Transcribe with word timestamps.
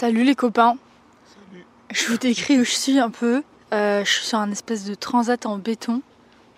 Salut 0.00 0.22
les 0.22 0.36
copains. 0.36 0.76
Salut. 1.26 1.66
Je 1.90 2.06
vous 2.06 2.18
décris 2.18 2.60
où 2.60 2.62
je 2.62 2.70
suis 2.70 3.00
un 3.00 3.10
peu. 3.10 3.42
Euh, 3.72 4.04
je 4.04 4.08
suis 4.08 4.26
sur 4.26 4.38
un 4.38 4.48
espèce 4.52 4.84
de 4.84 4.94
transat 4.94 5.44
en 5.44 5.58
béton 5.58 6.02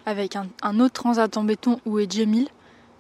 avec 0.05 0.37
un, 0.37 0.47
un 0.61 0.79
autre 0.79 0.93
transat 0.93 1.35
en 1.39 1.45
béton 1.45 1.81
où 1.87 1.99
est 1.99 2.13
Jamil. 2.13 2.49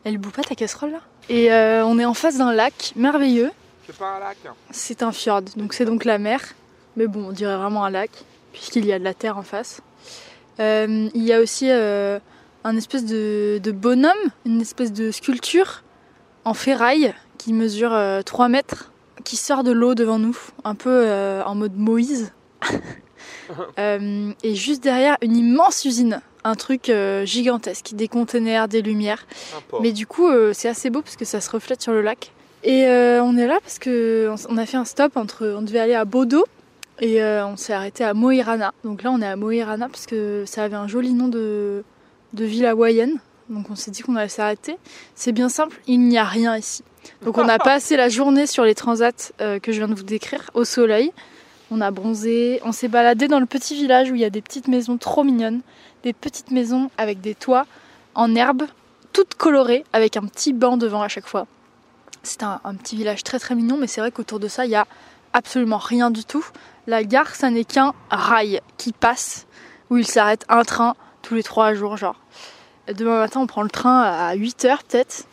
Elle 0.05 0.17
bout 0.17 0.31
pas 0.31 0.41
ta 0.41 0.55
casserole 0.55 0.93
là? 0.93 1.01
Et 1.29 1.53
euh, 1.53 1.85
on 1.85 1.99
est 1.99 2.07
en 2.07 2.15
face 2.15 2.39
d'un 2.39 2.55
lac 2.55 2.95
merveilleux. 2.97 3.51
C'est 3.87 3.99
pas 3.99 4.17
un 4.17 4.19
lac. 4.19 4.39
C'est 4.71 5.03
un 5.03 5.13
fjord, 5.13 5.43
donc 5.57 5.75
c'est 5.75 5.85
donc 5.85 6.07
la 6.07 6.17
mer. 6.17 6.41
Mais 6.97 7.07
bon, 7.07 7.29
on 7.29 7.33
dirait 7.33 7.59
vraiment 7.59 7.85
un 7.85 7.91
lac 7.91 8.11
puisqu'il 8.55 8.87
y 8.87 8.95
a 8.95 8.99
de 8.99 9.05
la 9.05 9.13
terre 9.13 9.37
en 9.37 9.43
face. 9.43 9.83
Euh, 10.59 11.11
il 11.13 11.23
y 11.23 11.35
a 11.35 11.41
aussi 11.41 11.71
un 11.71 12.77
espèce 12.79 13.05
de, 13.05 13.61
de 13.63 13.73
bonhomme, 13.73 14.31
une 14.47 14.63
espèce 14.63 14.95
de 14.95 15.11
sculpture 15.11 15.83
en 16.47 16.55
ferraille 16.55 17.13
qui 17.37 17.53
mesure 17.53 17.93
euh, 17.93 18.23
3 18.23 18.49
mètres, 18.49 18.91
qui 19.31 19.37
sort 19.37 19.63
de 19.63 19.71
l'eau 19.71 19.95
devant 19.95 20.19
nous, 20.19 20.37
un 20.65 20.75
peu 20.75 20.91
euh, 20.91 21.45
en 21.45 21.55
mode 21.55 21.77
Moïse. 21.77 22.33
Euh, 23.81 24.33
et 24.45 24.55
juste 24.55 24.81
derrière, 24.81 25.17
une 25.23 25.37
immense 25.37 25.85
usine, 25.85 26.23
un 26.45 26.55
truc 26.55 26.89
euh, 26.89 27.27
gigantesque, 27.27 27.95
des 27.95 28.07
containers, 28.07 28.69
des 28.69 28.81
lumières. 28.81 29.27
Mais 29.81 29.91
du 29.91 30.07
coup, 30.07 30.29
c'est 30.53 30.69
assez 30.69 30.89
beau 30.89 31.03
parce 31.03 31.17
que 31.17 31.25
ça 31.25 31.41
se 31.41 31.51
reflète 31.51 31.83
sur 31.83 31.93
le 31.93 32.01
lac. 32.01 32.33
Et 32.63 32.85
on 32.87 33.37
est 33.37 33.49
là 33.49 33.59
parce 33.61 33.81
que 33.81 34.33
on 34.49 34.57
a 34.57 34.67
fait 34.67 34.77
un 34.77 34.85
stop 34.85 35.17
entre, 35.17 35.49
on 35.49 35.63
devait 35.63 35.81
aller 35.81 35.95
à 35.95 36.05
Bodo 36.05 36.45
et 37.01 37.21
on 37.23 37.57
s'est 37.57 37.73
arrêté 37.73 38.05
à 38.05 38.15
Moirana. 38.15 38.73
Donc 38.85 39.03
là, 39.03 39.11
on 39.11 39.21
est 39.21 39.27
à 39.27 39.35
Moirana 39.35 39.89
parce 39.89 40.07
que 40.07 40.45
ça 40.47 40.63
avait 40.63 40.77
un 40.77 40.87
joli 40.87 41.13
nom 41.13 41.27
de, 41.27 41.83
de 42.35 42.45
ville 42.45 42.67
hawaïenne. 42.67 43.19
Donc 43.49 43.69
on 43.69 43.75
s'est 43.75 43.91
dit 43.91 44.03
qu'on 44.03 44.15
allait 44.15 44.29
s'arrêter. 44.29 44.77
C'est 45.17 45.33
bien 45.33 45.49
simple, 45.49 45.81
il 45.89 45.99
n'y 45.99 46.19
a 46.19 46.25
rien 46.25 46.57
ici. 46.57 46.85
Donc 47.23 47.39
on 47.39 47.49
a 47.49 47.59
passé 47.59 47.97
la 47.97 48.09
journée 48.09 48.47
sur 48.47 48.65
les 48.65 48.75
transats 48.75 49.33
euh, 49.41 49.59
que 49.59 49.73
je 49.73 49.79
viens 49.79 49.89
de 49.89 49.95
vous 49.95 50.03
décrire 50.03 50.51
au 50.55 50.65
soleil. 50.65 51.13
On 51.71 51.81
a 51.81 51.91
bronzé, 51.91 52.61
on 52.65 52.73
s'est 52.73 52.89
baladé 52.89 53.29
dans 53.29 53.39
le 53.39 53.47
petit 53.47 53.75
village 53.75 54.11
où 54.11 54.15
il 54.15 54.21
y 54.21 54.25
a 54.25 54.31
des 54.31 54.43
petites 54.43 54.67
maisons 54.67 54.97
trop 54.97 55.23
mignonnes, 55.23 55.61
des 56.03 56.13
petites 56.13 56.51
maisons 56.51 56.91
avec 56.99 57.21
des 57.21 57.35
toits 57.35 57.67
en 58.15 58.35
herbe, 58.35 58.65
toutes 59.13 59.35
colorées, 59.35 59.85
avec 59.93 60.17
un 60.17 60.23
petit 60.23 60.53
banc 60.53 60.77
devant 60.77 61.03
à 61.03 61.09
chaque 61.09 61.27
fois. 61.27 61.47
C'est 62.23 62.43
un, 62.43 62.61
un 62.65 62.75
petit 62.75 62.97
village 62.97 63.23
très 63.23 63.39
très 63.39 63.55
mignon, 63.55 63.77
mais 63.77 63.87
c'est 63.87 64.01
vrai 64.01 64.11
qu'autour 64.11 64.41
de 64.41 64.49
ça, 64.49 64.67
il 64.67 64.73
y 64.73 64.77
a 64.77 64.87
absolument 65.33 65.79
rien 65.79 66.11
du 66.11 66.25
tout. 66.25 66.45
La 66.87 67.05
gare, 67.05 67.35
ça 67.35 67.51
n'est 67.51 67.65
qu'un 67.65 67.95
rail 68.11 68.61
qui 68.77 68.93
passe, 68.93 69.47
où 69.91 69.97
il 69.97 70.07
s'arrête 70.07 70.45
un 70.49 70.65
train 70.65 70.97
tous 71.23 71.35
les 71.35 71.43
trois 71.43 71.75
jours, 71.75 71.97
genre. 71.97 72.17
Demain 72.89 73.21
matin, 73.21 73.41
on 73.41 73.47
prend 73.47 73.63
le 73.63 73.71
train 73.71 74.03
à 74.03 74.35
8h 74.35 74.79
peut-être, 74.89 75.25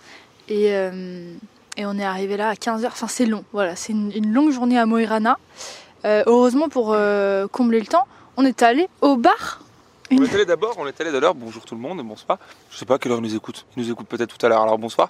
et, 0.50 0.74
euh, 0.74 1.34
et 1.78 1.86
on 1.86 1.98
est 1.98 2.04
arrivé 2.04 2.36
là 2.36 2.50
à 2.50 2.54
15h. 2.54 2.88
Enfin, 2.88 3.08
c'est 3.08 3.26
long, 3.26 3.46
voilà, 3.54 3.76
c'est 3.76 3.94
une, 3.94 4.12
une 4.14 4.34
longue 4.34 4.52
journée 4.52 4.78
à 4.78 4.86
Moirana. 4.86 5.38
Euh, 6.06 6.24
heureusement, 6.26 6.70
pour 6.70 6.94
euh, 6.94 7.48
combler 7.48 7.80
le 7.80 7.86
temps, 7.86 8.06
on 8.36 8.46
est 8.46 8.62
allé 8.64 8.88
au 9.02 9.16
bar. 9.16 9.62
On 10.12 10.24
est 10.24 10.34
allé 10.34 10.46
d'abord, 10.46 10.76
on 10.78 10.88
est 10.88 11.00
allé 11.02 11.12
d'abord. 11.12 11.36
Bonjour 11.36 11.66
tout 11.66 11.76
le 11.76 11.82
monde, 11.82 12.02
bonsoir. 12.04 12.40
Je 12.72 12.78
sais 12.78 12.86
pas 12.86 12.96
à 12.96 12.98
quelle 12.98 13.12
heure 13.12 13.20
ils 13.20 13.24
nous 13.24 13.36
écoutent. 13.36 13.66
Ils 13.76 13.84
nous 13.84 13.92
écoutent 13.92 14.08
peut-être 14.08 14.36
tout 14.38 14.46
à 14.46 14.50
l'heure, 14.50 14.62
alors 14.62 14.78
bonsoir. 14.78 15.10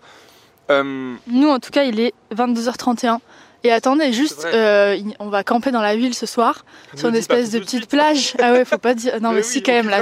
Euh, 0.70 1.16
Nous, 1.28 1.48
en 1.48 1.60
tout 1.60 1.70
cas, 1.72 1.84
il 1.84 2.00
est 2.00 2.14
22h31. 2.34 3.20
Et 3.64 3.72
attendez, 3.72 4.14
juste, 4.14 4.46
euh, 4.46 4.98
on 5.20 5.30
va 5.30 5.44
camper 5.44 5.72
dans 5.72 5.82
la 5.82 5.96
ville 5.96 6.14
ce 6.14 6.26
soir, 6.26 6.66
sur 6.96 7.08
ne 7.08 7.14
une 7.14 7.18
espèce 7.18 7.52
de 7.52 7.60
petite 7.60 7.80
suite. 7.80 7.90
plage. 7.90 8.36
Ah 8.40 8.54
ouais, 8.54 8.66
faut 8.66 8.78
pas 8.78 8.94
dire. 8.94 9.14
Non, 9.22 9.32
mais, 9.32 9.38
oui, 9.38 9.44
si, 9.44 9.64
quand 9.64 9.72
même, 9.72 9.90
là, 9.90 10.02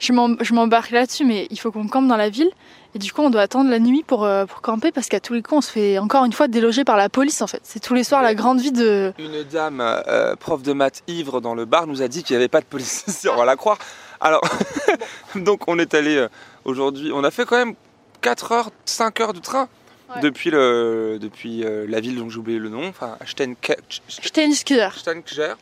je 0.00 0.52
m'embarque 0.54 0.90
là-dessus, 0.90 1.24
mais 1.24 1.46
il 1.50 1.58
faut 1.58 1.70
qu'on 1.70 1.88
campe 1.88 2.06
dans 2.06 2.16
la 2.16 2.28
ville. 2.28 2.50
Et 2.94 2.98
du 2.98 3.12
coup, 3.12 3.22
on 3.22 3.30
doit 3.30 3.42
attendre 3.42 3.68
la 3.70 3.78
nuit 3.78 4.02
pour, 4.02 4.24
euh, 4.24 4.46
pour 4.46 4.62
camper, 4.62 4.92
parce 4.92 5.08
qu'à 5.08 5.20
tous 5.20 5.34
les 5.34 5.42
coups, 5.42 5.58
on 5.58 5.60
se 5.60 5.70
fait 5.70 5.98
encore 5.98 6.24
une 6.24 6.32
fois 6.32 6.48
déloger 6.48 6.84
par 6.84 6.96
la 6.96 7.08
police, 7.08 7.42
en 7.42 7.46
fait. 7.46 7.60
C'est 7.62 7.80
tous 7.80 7.94
les 7.94 8.02
soirs 8.04 8.22
la 8.22 8.34
grande 8.34 8.60
vie 8.60 8.72
de. 8.72 9.12
Une 9.18 9.42
dame, 9.44 9.80
euh, 9.80 10.34
prof 10.36 10.62
de 10.62 10.72
maths 10.72 11.02
ivre 11.06 11.40
dans 11.40 11.54
le 11.54 11.64
bar, 11.66 11.86
nous 11.86 12.00
a 12.02 12.08
dit 12.08 12.22
qu'il 12.22 12.34
n'y 12.34 12.38
avait 12.38 12.48
pas 12.48 12.60
de 12.60 12.66
police 12.66 13.04
ici, 13.06 13.28
on 13.28 13.36
va 13.36 13.44
la 13.44 13.56
croire. 13.56 13.78
Alors, 14.20 14.40
donc 15.36 15.68
on 15.68 15.78
est 15.78 15.94
allé 15.94 16.16
euh, 16.16 16.28
aujourd'hui, 16.64 17.10
on 17.12 17.22
a 17.24 17.30
fait 17.30 17.44
quand 17.44 17.56
même 17.58 17.74
4 18.22 18.52
heures, 18.52 18.70
5 18.84 19.20
heures 19.20 19.32
de 19.34 19.40
train 19.40 19.68
Ouais. 20.14 20.22
depuis, 20.22 20.48
le, 20.48 21.18
depuis 21.20 21.62
la 21.86 22.00
ville 22.00 22.16
dont 22.16 22.30
j'ai 22.30 22.38
oublié 22.38 22.58
le 22.58 22.70
nom, 22.70 22.88
enfin. 22.88 23.18
Steinkjer. 23.26 24.88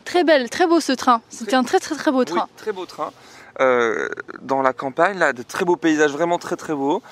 Très 0.04 0.22
belle, 0.22 0.48
très 0.50 0.68
beau 0.68 0.78
ce 0.78 0.92
train. 0.92 1.20
C'était 1.30 1.56
un 1.56 1.64
très 1.64 1.80
très 1.80 1.96
très 1.96 2.12
beau 2.12 2.20
Oui, 2.20 2.26
train. 2.26 2.46
très 2.56 2.70
beau 2.70 2.86
train. 2.86 3.10
Euh, 3.60 4.08
dans 4.42 4.60
la 4.62 4.72
campagne, 4.72 5.18
là, 5.18 5.32
de 5.32 5.42
très 5.42 5.64
beaux 5.64 5.76
paysages, 5.76 6.12
vraiment 6.12 6.38
très 6.38 6.56
très 6.56 6.74
beaux. 6.74 7.02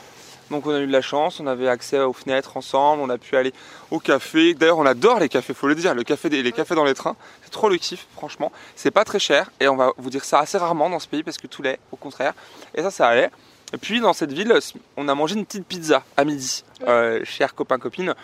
Donc 0.51 0.67
on 0.67 0.75
a 0.75 0.81
eu 0.81 0.87
de 0.87 0.93
la 0.93 1.01
chance, 1.01 1.41
on 1.41 1.47
avait 1.47 1.69
accès 1.69 1.99
aux 2.01 2.13
fenêtres 2.13 2.59
ensemble, 2.59 3.01
on 3.03 3.09
a 3.09 3.17
pu 3.17 3.35
aller 3.35 3.55
au 3.91 3.99
café. 3.99 4.53
D'ailleurs, 4.53 4.77
on 4.77 4.85
adore 4.85 5.19
les 5.19 5.31
cafés, 5.31 5.55
faut 5.55 5.67
le 5.69 5.75
dire, 5.75 5.95
le 5.95 6.05
café 6.05 6.29
des- 6.29 6.43
les 6.43 6.53
cafés 6.53 6.75
dans 6.75 6.85
les 6.85 6.93
trains, 6.93 7.17
c'est 7.43 7.51
trop 7.51 7.71
le 7.71 7.77
kiff, 7.79 8.07
franchement. 8.15 8.53
C'est 8.77 8.91
pas 8.91 9.05
très 9.05 9.19
cher 9.19 9.51
et 9.59 9.69
on 9.69 9.77
va 9.77 9.93
vous 9.97 10.11
dire 10.11 10.23
ça 10.23 10.41
assez 10.41 10.59
rarement 10.59 10.91
dans 10.91 10.99
ce 10.99 11.09
pays 11.09 11.23
parce 11.23 11.39
que 11.39 11.47
tout 11.47 11.63
l'est, 11.63 11.79
au 11.93 11.97
contraire. 11.97 12.35
Et 12.75 12.83
ça, 12.83 12.91
ça 12.91 13.09
allait. 13.09 13.31
Et 13.73 13.79
puis 13.79 14.01
dans 14.01 14.13
cette 14.13 14.33
ville, 14.33 14.55
on 14.99 15.09
a 15.09 15.15
mangé 15.15 15.35
une 15.35 15.47
petite 15.47 15.67
pizza 15.67 16.03
à 16.19 16.25
midi, 16.27 16.63
euh, 16.87 17.25
chers 17.25 17.55
copains 17.55 17.79
copines, 17.79 18.15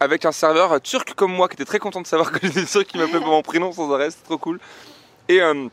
avec 0.00 0.24
un 0.24 0.32
serveur 0.32 0.80
turc 0.80 1.14
comme 1.14 1.32
moi 1.32 1.48
qui 1.48 1.54
était 1.54 1.64
très 1.64 1.78
content 1.78 2.00
de 2.00 2.08
savoir 2.08 2.32
que 2.32 2.40
j'étais 2.42 2.64
turc, 2.64 2.86
qui 2.88 2.98
m'appelait 2.98 3.20
par 3.20 3.28
mon 3.28 3.42
prénom 3.42 3.70
sans 3.72 3.90
arrêt, 3.94 4.10
c'est 4.10 4.24
trop 4.24 4.36
cool. 4.38 4.58
Et 5.28 5.40
euh, 5.40 5.68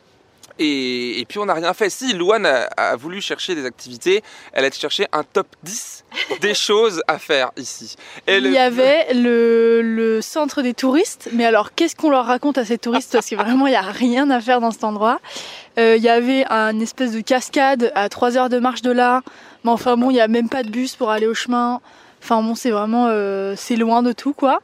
et, 0.59 1.19
et 1.19 1.25
puis 1.25 1.39
on 1.39 1.45
n'a 1.45 1.53
rien 1.53 1.73
fait. 1.73 1.89
Si 1.89 2.13
Louane 2.13 2.45
a, 2.45 2.63
a 2.77 2.95
voulu 2.95 3.21
chercher 3.21 3.55
des 3.55 3.65
activités, 3.65 4.23
elle 4.53 4.65
a 4.65 4.71
cherché 4.71 5.07
un 5.11 5.23
top 5.23 5.47
10 5.63 6.03
des 6.41 6.53
choses 6.53 7.01
à 7.07 7.17
faire 7.19 7.51
ici. 7.57 7.95
Et 8.27 8.37
Il 8.37 8.43
le- 8.45 8.51
y 8.51 8.57
avait 8.57 9.13
le, 9.13 9.81
le 9.81 10.21
centre 10.21 10.61
des 10.61 10.73
touristes, 10.73 11.29
mais 11.33 11.45
alors 11.45 11.73
qu'est-ce 11.75 11.95
qu'on 11.95 12.09
leur 12.09 12.25
raconte 12.25 12.57
à 12.57 12.65
ces 12.65 12.77
touristes? 12.77 13.11
Parce 13.13 13.29
que 13.29 13.35
vraiment, 13.35 13.67
il 13.67 13.71
n'y 13.71 13.75
a 13.75 13.81
rien 13.81 14.29
à 14.29 14.39
faire 14.41 14.61
dans 14.61 14.71
cet 14.71 14.83
endroit. 14.83 15.19
Euh, 15.77 15.95
Il 15.97 16.03
y 16.03 16.09
avait 16.09 16.45
un 16.49 16.79
espèce 16.79 17.11
de 17.11 17.21
cascade 17.21 17.91
à 17.95 18.07
3 18.09 18.37
heures 18.37 18.49
de 18.49 18.59
marche 18.59 18.81
de 18.81 18.91
là, 18.91 19.21
mais 19.63 19.71
enfin 19.71 19.97
bon, 19.97 20.09
il 20.09 20.13
n'y 20.13 20.21
a 20.21 20.27
même 20.27 20.47
pas 20.49 20.63
de 20.63 20.69
bus 20.69 20.95
pour 20.95 21.09
aller 21.11 21.27
au 21.27 21.33
chemin. 21.33 21.81
Enfin 22.23 22.41
bon, 22.41 22.55
c'est 22.55 22.71
vraiment, 22.71 23.07
euh, 23.09 23.53
c'est 23.57 23.75
loin 23.75 24.01
de 24.01 24.11
tout 24.11 24.33
quoi. 24.33 24.61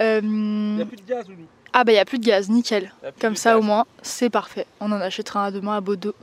Euh, 0.00 0.20
plus 0.20 0.96
de 0.96 1.02
gaz, 1.08 1.28
Loulou. 1.28 1.42
Ah 1.72 1.84
bah 1.84 1.92
il 1.92 1.96
n'y 1.96 2.00
a 2.00 2.04
plus 2.04 2.18
de 2.18 2.24
gaz, 2.26 2.48
nickel. 2.48 2.92
Comme 3.20 3.36
ça 3.36 3.58
au 3.58 3.62
moins, 3.62 3.84
c'est 4.02 4.30
parfait. 4.30 4.66
On 4.80 4.90
en 4.92 5.00
achètera 5.00 5.46
un 5.46 5.50
demain 5.50 5.76
à 5.76 5.80
Bodo. 5.80 6.14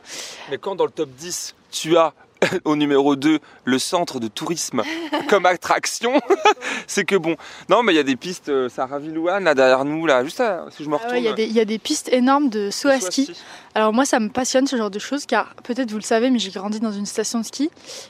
Mais 0.49 0.57
quand 0.57 0.75
dans 0.75 0.85
le 0.85 0.91
top 0.91 1.09
10, 1.17 1.55
tu 1.71 1.97
as 1.97 2.13
au 2.63 2.75
numéro 2.77 3.15
2 3.17 3.39
le 3.65 3.79
centre 3.79 4.19
de 4.21 4.27
tourisme 4.29 4.81
comme 5.27 5.45
attraction, 5.45 6.13
c'est 6.87 7.03
que 7.03 7.15
bon. 7.17 7.35
Non, 7.67 7.83
mais 7.83 7.91
il 7.93 7.97
y 7.97 7.99
a 7.99 8.03
des 8.03 8.15
pistes, 8.15 8.47
euh, 8.47 8.69
ça 8.69 8.85
ravit 8.85 9.09
Louane 9.09 9.43
là 9.43 9.53
derrière 9.53 9.83
nous, 9.83 10.05
là, 10.05 10.23
juste 10.23 10.39
à- 10.39 10.65
si 10.71 10.83
je 10.85 10.89
me 10.89 10.95
Ah 10.95 10.97
retourne. 10.99 11.13
ouais, 11.15 11.19
il 11.21 11.25
y, 11.25 11.27
a 11.27 11.33
des- 11.33 11.45
il 11.45 11.51
y 11.51 11.59
a 11.59 11.65
des 11.65 11.79
pistes 11.79 12.07
énormes 12.13 12.47
de 12.49 12.69
saut 12.71 12.87
à 12.87 12.99
ski. 13.01 13.29
Alors 13.75 13.91
moi 13.91 14.05
ça 14.05 14.19
me 14.21 14.29
passionne 14.29 14.67
ce 14.67 14.75
genre 14.77 14.89
de 14.89 14.99
choses 14.99 15.25
car 15.25 15.53
peut-être 15.63 15.91
vous 15.91 15.97
le 15.97 16.03
savez 16.03 16.29
mais 16.31 16.39
j'ai 16.39 16.49
grandi 16.51 16.79
dans 16.79 16.91
une 16.91 17.05
station 17.05 17.39
de 17.39 17.45
ski 17.45 17.69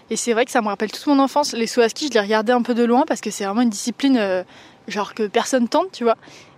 et 0.10 0.16
c'est 0.16 0.32
vrai 0.34 0.46
que 0.46 0.52
ça 0.52 0.62
me 0.62 0.68
rappelle 0.68 0.92
toute 0.92 1.06
mon 1.08 1.20
enfance. 1.20 1.54
Les 1.54 1.68
sauts 1.68 1.82
à 1.82 1.90
ski 1.90 2.08
je 2.08 2.14
les 2.14 2.20
regardais 2.22 2.54
un 2.54 2.62
peu 2.62 2.74
de 2.76 2.84
loin 2.84 3.04
parce 3.08 3.20
que 3.22 3.30
c'est 3.32 3.44
vraiment 3.46 3.62
une 3.62 3.70
discipline 3.70 4.18
euh, 4.18 4.44
genre 4.88 5.14
que 5.16 5.28
personne 5.28 5.68
tente 5.68 5.92
tu 5.92 6.04
vois. 6.04 6.16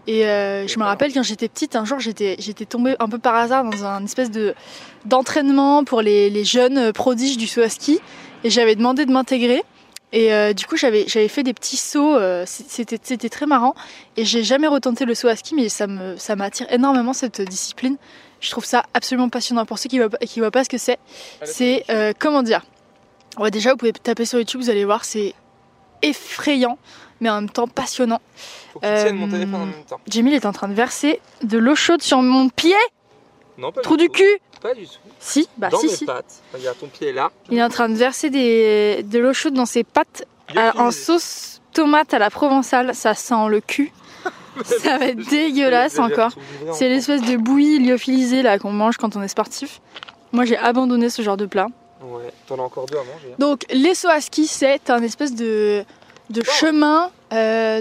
Et 0.07 0.25
euh, 0.25 0.67
je 0.67 0.79
me 0.79 0.83
rappelle 0.83 1.13
quand 1.13 1.21
j'étais 1.23 1.47
petite 1.47 1.75
un 1.75 1.85
jour 1.85 1.99
j'étais 1.99 2.35
j'étais 2.39 2.65
tombée 2.65 2.95
un 2.99 3.07
peu 3.07 3.19
par 3.19 3.35
hasard 3.35 3.63
dans 3.63 3.85
un 3.85 4.03
espèce 4.03 4.31
de 4.31 4.55
d'entraînement 5.05 5.83
pour 5.83 6.01
les, 6.01 6.29
les 6.29 6.43
jeunes 6.43 6.77
euh, 6.77 6.91
prodiges 6.91 7.37
du 7.37 7.47
saut 7.47 7.61
à 7.61 7.69
ski 7.69 7.99
et 8.43 8.49
j'avais 8.49 8.75
demandé 8.75 9.05
de 9.05 9.11
m'intégrer. 9.11 9.63
Et 10.13 10.33
euh, 10.33 10.51
du 10.53 10.65
coup, 10.65 10.75
j'avais 10.75 11.05
j'avais 11.07 11.27
fait 11.29 11.43
des 11.43 11.53
petits 11.53 11.77
sauts, 11.77 12.15
euh, 12.15 12.43
c'était 12.47 12.99
c'était 13.01 13.29
très 13.29 13.45
marrant. 13.45 13.75
Et 14.17 14.25
j'ai 14.25 14.43
jamais 14.43 14.67
retenté 14.67 15.05
le 15.05 15.15
saut 15.15 15.27
à 15.29 15.35
ski, 15.35 15.55
mais 15.55 15.69
ça 15.69 15.87
me 15.87 16.17
ça 16.17 16.35
m'attire 16.35 16.67
énormément 16.71 17.13
cette 17.13 17.39
discipline. 17.41 17.95
Je 18.41 18.49
trouve 18.49 18.65
ça 18.65 18.83
absolument 18.93 19.29
passionnant. 19.29 19.65
Pour 19.65 19.77
ceux 19.79 19.87
qui 19.87 19.97
ne 19.99 20.03
voient, 20.07 20.17
pas- 20.17 20.25
qui 20.25 20.39
voient 20.39 20.51
pas 20.51 20.63
ce 20.63 20.69
que 20.69 20.77
c'est, 20.79 20.97
c'est 21.43 21.85
euh, 21.91 22.11
comment 22.17 22.41
dire? 22.43 22.61
Ouais, 23.37 23.51
Déjà, 23.51 23.71
vous 23.71 23.77
pouvez 23.77 23.93
taper 23.93 24.25
sur 24.25 24.39
YouTube, 24.39 24.59
vous 24.59 24.69
allez 24.69 24.83
voir, 24.83 25.05
c'est 25.05 25.33
effrayant, 26.01 26.77
mais 27.21 27.29
en 27.29 27.35
même 27.35 27.49
temps 27.49 27.67
passionnant. 27.67 28.19
Faut 28.73 28.79
que 28.79 29.11
mon 29.11 29.27
Euh, 29.27 29.31
téléphone 29.31 29.55
en 29.55 29.65
même 29.67 29.83
temps. 29.87 30.01
Jamil 30.07 30.33
est 30.33 30.45
en 30.45 30.51
train 30.51 30.67
de 30.67 30.73
verser 30.73 31.21
de 31.43 31.57
l'eau 31.57 31.75
chaude 31.75 32.01
sur 32.01 32.21
mon 32.21 32.49
pied, 32.49 32.75
Non, 33.57 33.71
pas 33.71 33.81
trou 33.81 33.95
du 33.95 34.07
tout. 34.07 34.13
cul. 34.13 34.39
Pas 34.61 34.73
du 34.75 34.85
tout. 34.85 34.91
Si, 35.19 35.47
bah 35.57 35.69
dans 35.69 35.79
si 35.79 35.87
mes 35.87 35.93
si. 35.95 36.05
pattes. 36.05 36.41
Regarde, 36.53 36.77
ton 36.79 36.87
pied 36.87 37.07
est 37.09 37.13
là. 37.13 37.31
Il 37.49 37.57
est 37.57 37.63
en 37.63 37.69
train 37.69 37.87
de 37.89 37.95
verser 37.95 38.29
des, 38.29 39.03
de 39.03 39.17
l'eau 39.19 39.33
chaude 39.33 39.53
dans 39.53 39.65
ses 39.65 39.83
pattes 39.83 40.25
à- 40.55 40.77
en 40.79 40.91
sauce 40.91 41.61
tomate 41.73 42.13
à 42.13 42.19
la 42.19 42.29
provençale. 42.29 42.93
Ça 42.93 43.13
sent 43.15 43.47
le 43.49 43.61
cul. 43.61 43.91
Ça 44.65 44.97
va 44.97 45.05
être 45.07 45.29
dégueulasse 45.29 45.97
encore. 45.97 46.31
C'est 46.73 46.89
l'espèce 46.89 47.21
de 47.21 47.37
bouillie 47.37 47.79
lyophilisée 47.79 48.41
là 48.43 48.59
qu'on 48.59 48.71
mange 48.71 48.97
quand 48.97 49.15
on 49.15 49.21
est 49.23 49.27
sportif. 49.29 49.81
Moi 50.33 50.45
j'ai 50.45 50.57
abandonné 50.57 51.09
ce 51.09 51.21
genre 51.21 51.37
de 51.37 51.45
plat. 51.45 51.67
Ouais, 52.03 52.31
t'en 52.47 52.57
as 52.59 52.61
encore 52.63 52.85
deux 52.87 52.97
à 52.97 53.03
manger. 53.03 53.29
hein. 53.31 53.35
Donc 53.39 53.63
les 53.71 53.95
sauts 53.95 54.09
à 54.09 54.19
ski 54.21 54.47
c'est 54.47 54.89
un 54.89 55.01
espèce 55.03 55.33
de, 55.35 55.83
de 56.31 56.43
chemin, 56.43 57.09
euh, 57.33 57.79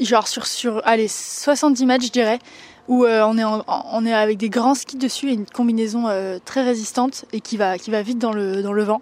genre 0.00 0.28
sur, 0.28 0.46
sur 0.46 0.82
allez, 0.84 1.08
70 1.08 1.86
mètres 1.86 2.04
je 2.04 2.10
dirais, 2.10 2.38
où 2.88 3.04
euh, 3.04 3.22
on, 3.26 3.38
est 3.38 3.44
en- 3.44 3.64
on 3.92 4.04
est 4.06 4.12
avec 4.12 4.38
des 4.38 4.48
grands 4.48 4.74
skis 4.74 4.96
dessus 4.96 5.30
et 5.30 5.34
une 5.34 5.46
combinaison 5.46 6.08
euh, 6.08 6.38
très 6.44 6.62
résistante 6.62 7.24
et 7.32 7.40
qui 7.40 7.56
va, 7.56 7.78
qui 7.78 7.90
va 7.90 8.02
vite 8.02 8.18
dans 8.18 8.32
le, 8.32 8.62
dans 8.62 8.72
le 8.72 8.82
vent. 8.84 9.00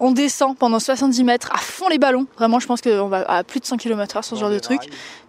On 0.00 0.12
descend 0.12 0.56
pendant 0.56 0.78
70 0.80 1.24
mètres 1.24 1.50
à 1.52 1.58
fond 1.58 1.88
les 1.88 1.98
ballons. 1.98 2.26
Vraiment, 2.36 2.58
je 2.60 2.66
pense 2.66 2.80
qu'on 2.80 3.08
va 3.08 3.22
à 3.30 3.44
plus 3.44 3.60
de 3.60 3.66
100 3.66 3.76
km/h 3.76 4.22
sur 4.24 4.36
ce 4.36 4.40
genre 4.40 4.50
de 4.50 4.58
truc. 4.58 4.80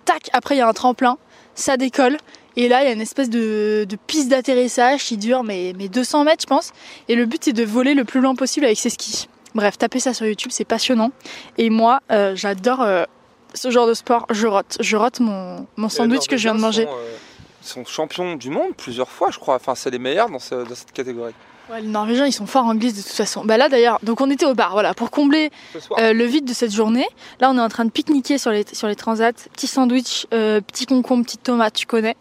Tac, 0.06 0.30
après 0.34 0.56
il 0.56 0.58
y 0.60 0.62
a 0.62 0.68
un 0.68 0.74
tremplin, 0.74 1.18
ça 1.56 1.78
décolle 1.78 2.18
Et 2.58 2.68
là, 2.68 2.84
il 2.84 2.88
y 2.88 2.90
a 2.90 2.94
une 2.94 3.02
espèce 3.02 3.30
de, 3.30 3.86
de 3.88 3.96
piste 4.08 4.30
d'atterrissage 4.30 5.04
qui 5.04 5.18
dure 5.18 5.44
mais, 5.44 5.74
mais 5.78 5.88
200 5.88 6.24
mètres, 6.26 6.42
je 6.42 6.48
pense. 6.48 6.72
Et 7.10 7.16
le 7.16 7.26
but, 7.26 7.44
c'est 7.44 7.54
de 7.54 7.64
voler 7.64 7.94
le 7.94 8.06
plus 8.06 8.22
loin 8.22 8.36
possible 8.36 8.66
avec 8.66 8.78
ses 8.80 8.90
skis. 8.90 9.28
Bref, 9.56 9.78
tapez 9.78 10.00
ça 10.00 10.13
sur 10.13 10.25
YouTube, 10.28 10.52
c'est 10.52 10.66
passionnant. 10.66 11.12
Et 11.57 11.69
moi, 11.72 12.02
euh, 12.12 12.36
j'adore 12.36 12.81
euh, 12.81 13.06
ce 13.54 13.72
genre 13.72 13.88
de 13.88 13.94
sport. 13.94 14.28
Je 14.30 14.46
rote. 14.48 14.78
Je 14.80 14.96
rote 14.98 15.19
mon, 15.22 15.66
mon 15.78 15.90
sandwich 15.90 16.28
que 16.28 16.38
je 16.38 16.44
viens 16.44 16.56
de 16.56 16.60
manger. 16.62 16.84
Sont, 16.84 16.92
euh, 16.92 17.18
ils 17.63 17.68
sont 17.68 17.86
champions 17.86 18.36
du 18.36 18.50
monde 18.50 18.75
plusieurs 18.78 19.10
fois, 19.10 19.31
je 19.31 19.40
crois. 19.40 19.56
Enfin, 19.56 19.74
c'est 19.74 19.90
les 19.90 19.98
meilleurs 20.00 20.30
dans, 20.30 20.40
ce- 20.40 20.68
dans 20.68 20.75
cette 20.75 20.92
catégorie. 20.92 21.34
Ouais, 21.72 21.81
les 21.81 21.88
Norvégiens, 21.88 22.28
ils 22.28 22.31
sont 22.34 22.46
forts 22.46 22.66
en 22.66 22.75
glisse 22.75 22.94
de 22.96 23.02
toute 23.02 23.12
façon. 23.13 23.44
Bah 23.44 23.57
là 23.57 23.69
d'ailleurs, 23.69 23.98
donc 24.04 24.22
on 24.22 24.30
était 24.30 24.46
au 24.46 24.54
bar, 24.54 24.74
voilà, 24.74 24.94
pour 24.94 25.10
combler 25.10 25.50
euh, 25.98 26.13
le 26.13 26.24
vide 26.25 26.46
de 26.46 26.54
cette 26.54 26.72
journée. 26.72 27.08
Là, 27.40 27.50
on 27.50 27.58
est 27.58 27.62
en 27.62 27.69
train 27.69 27.86
de 27.86 27.90
pique-niquer 27.90 28.38
sur 28.38 28.51
les, 28.51 28.66
sur 28.72 28.88
les 28.88 28.96
transats. 28.96 29.31
Petit 29.54 29.66
sandwich, 29.66 30.28
euh, 30.31 30.62
petit 30.62 30.86
concombre, 30.86 31.24
petite 31.25 31.42
tomate, 31.42 31.74
tu 31.74 31.88
connais. 31.88 32.16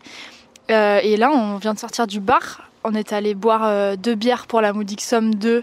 Euh, 0.70 1.00
et 1.02 1.18
là, 1.18 1.30
on 1.30 1.56
vient 1.58 1.74
de 1.74 1.78
sortir 1.78 2.06
du 2.06 2.20
bar. 2.20 2.70
On 2.84 2.94
est 2.94 3.12
allé 3.12 3.34
boire 3.34 3.96
deux 3.98 4.14
bières 4.14 4.46
pour 4.46 4.62
la 4.62 4.72
modique 4.72 5.02
somme 5.02 5.34
de 5.34 5.62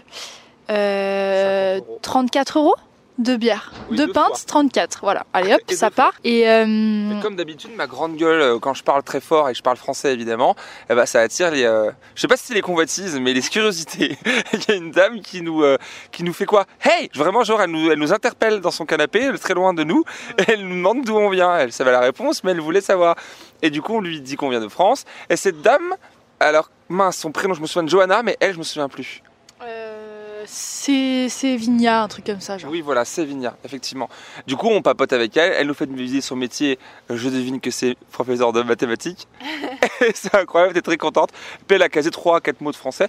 euh, 0.70 1.78
50 1.78 1.88
euros. 1.88 1.98
34 2.02 2.58
euros. 2.58 2.74
Deux 3.18 3.36
bières. 3.36 3.72
Oui, 3.90 3.98
deux 3.98 4.06
deux 4.06 4.12
pintes, 4.14 4.28
fois. 4.28 4.46
34. 4.46 5.00
Voilà. 5.02 5.26
Allez 5.34 5.52
hop, 5.52 5.60
Et 5.68 5.76
ça 5.76 5.90
part. 5.90 6.14
Et 6.24 6.48
euh, 6.48 6.64
Mais 6.66 7.20
comme 7.20 7.36
d'habitude, 7.36 7.70
ma 7.76 7.86
grande 7.86 8.16
gueule, 8.16 8.40
euh, 8.40 8.58
quand 8.58 8.72
je 8.72 8.82
parle 8.82 9.02
très 9.02 9.20
fort 9.20 9.50
et 9.50 9.52
que 9.52 9.58
je 9.58 9.62
parle 9.62 9.76
français 9.76 10.14
évidemment, 10.14 10.56
eh 10.88 10.94
ben, 10.94 11.04
ça 11.04 11.20
attire 11.20 11.50
les. 11.50 11.62
euh, 11.64 11.90
je 12.14 12.22
sais 12.22 12.26
pas 12.26 12.38
si 12.38 12.46
c'est 12.46 12.54
les 12.54 12.62
convoitises, 12.62 13.20
mais 13.20 13.34
les 13.34 13.42
curiosités. 13.42 14.16
Il 14.54 14.60
y 14.66 14.72
a 14.72 14.74
une 14.76 14.90
dame 14.92 15.20
qui 15.20 15.42
nous, 15.42 15.62
euh, 15.62 15.76
qui 16.10 16.24
nous 16.24 16.32
fait 16.32 16.46
quoi? 16.46 16.64
Hey 16.82 17.10
Vraiment, 17.14 17.44
genre, 17.44 17.60
elle 17.60 17.70
nous, 17.70 17.90
elle 17.90 17.98
nous 17.98 18.14
interpelle 18.14 18.60
dans 18.62 18.70
son 18.70 18.86
canapé, 18.86 19.30
très 19.38 19.52
loin 19.54 19.74
de 19.74 19.84
nous, 19.84 20.04
et 20.38 20.44
elle 20.52 20.66
nous 20.66 20.76
demande 20.76 21.04
d'où 21.04 21.14
on 21.14 21.28
vient. 21.28 21.54
Elle 21.58 21.70
savait 21.72 21.92
la 21.92 22.00
réponse, 22.00 22.42
mais 22.44 22.52
elle 22.52 22.60
voulait 22.62 22.80
savoir. 22.80 23.16
Et 23.60 23.68
du 23.68 23.82
coup, 23.82 23.94
on 23.94 24.00
lui 24.00 24.22
dit 24.22 24.36
qu'on 24.36 24.48
vient 24.48 24.60
de 24.60 24.68
France. 24.68 25.04
Et 25.28 25.36
cette 25.36 25.60
dame, 25.60 25.94
alors, 26.40 26.70
mince, 26.88 27.18
son 27.18 27.30
prénom, 27.30 27.52
je 27.52 27.60
me 27.60 27.66
souviens 27.66 27.82
de 27.84 27.90
Johanna, 27.90 28.22
mais 28.22 28.38
elle, 28.40 28.54
je 28.54 28.58
me 28.58 28.64
souviens 28.64 28.88
plus. 28.88 29.22
Euh, 30.42 30.44
c'est 30.46 31.28
c'est 31.28 31.56
Vigna, 31.56 32.02
un 32.02 32.08
truc 32.08 32.26
comme 32.26 32.40
ça, 32.40 32.58
genre. 32.58 32.70
Oui, 32.70 32.80
voilà, 32.80 33.04
c'est 33.04 33.24
Vigna, 33.24 33.56
effectivement. 33.64 34.08
Du 34.46 34.56
coup, 34.56 34.68
on 34.68 34.82
papote 34.82 35.12
avec 35.12 35.36
elle, 35.36 35.52
elle 35.58 35.66
nous 35.66 35.74
fait 35.74 35.90
visiter 35.90 36.20
son 36.20 36.36
métier. 36.36 36.78
Je 37.08 37.28
devine 37.28 37.60
que 37.60 37.70
c'est 37.70 37.96
professeur 38.10 38.52
de 38.52 38.62
mathématiques. 38.62 39.28
Et 40.00 40.10
c'est 40.14 40.34
incroyable, 40.34 40.74
t'es 40.74 40.82
très 40.82 40.96
contente. 40.96 41.30
Puis 41.66 41.76
elle 41.76 41.82
a 41.82 41.88
casé 41.88 42.10
3 42.10 42.38
à 42.38 42.40
4 42.40 42.60
mots 42.60 42.72
de 42.72 42.76
français. 42.76 43.08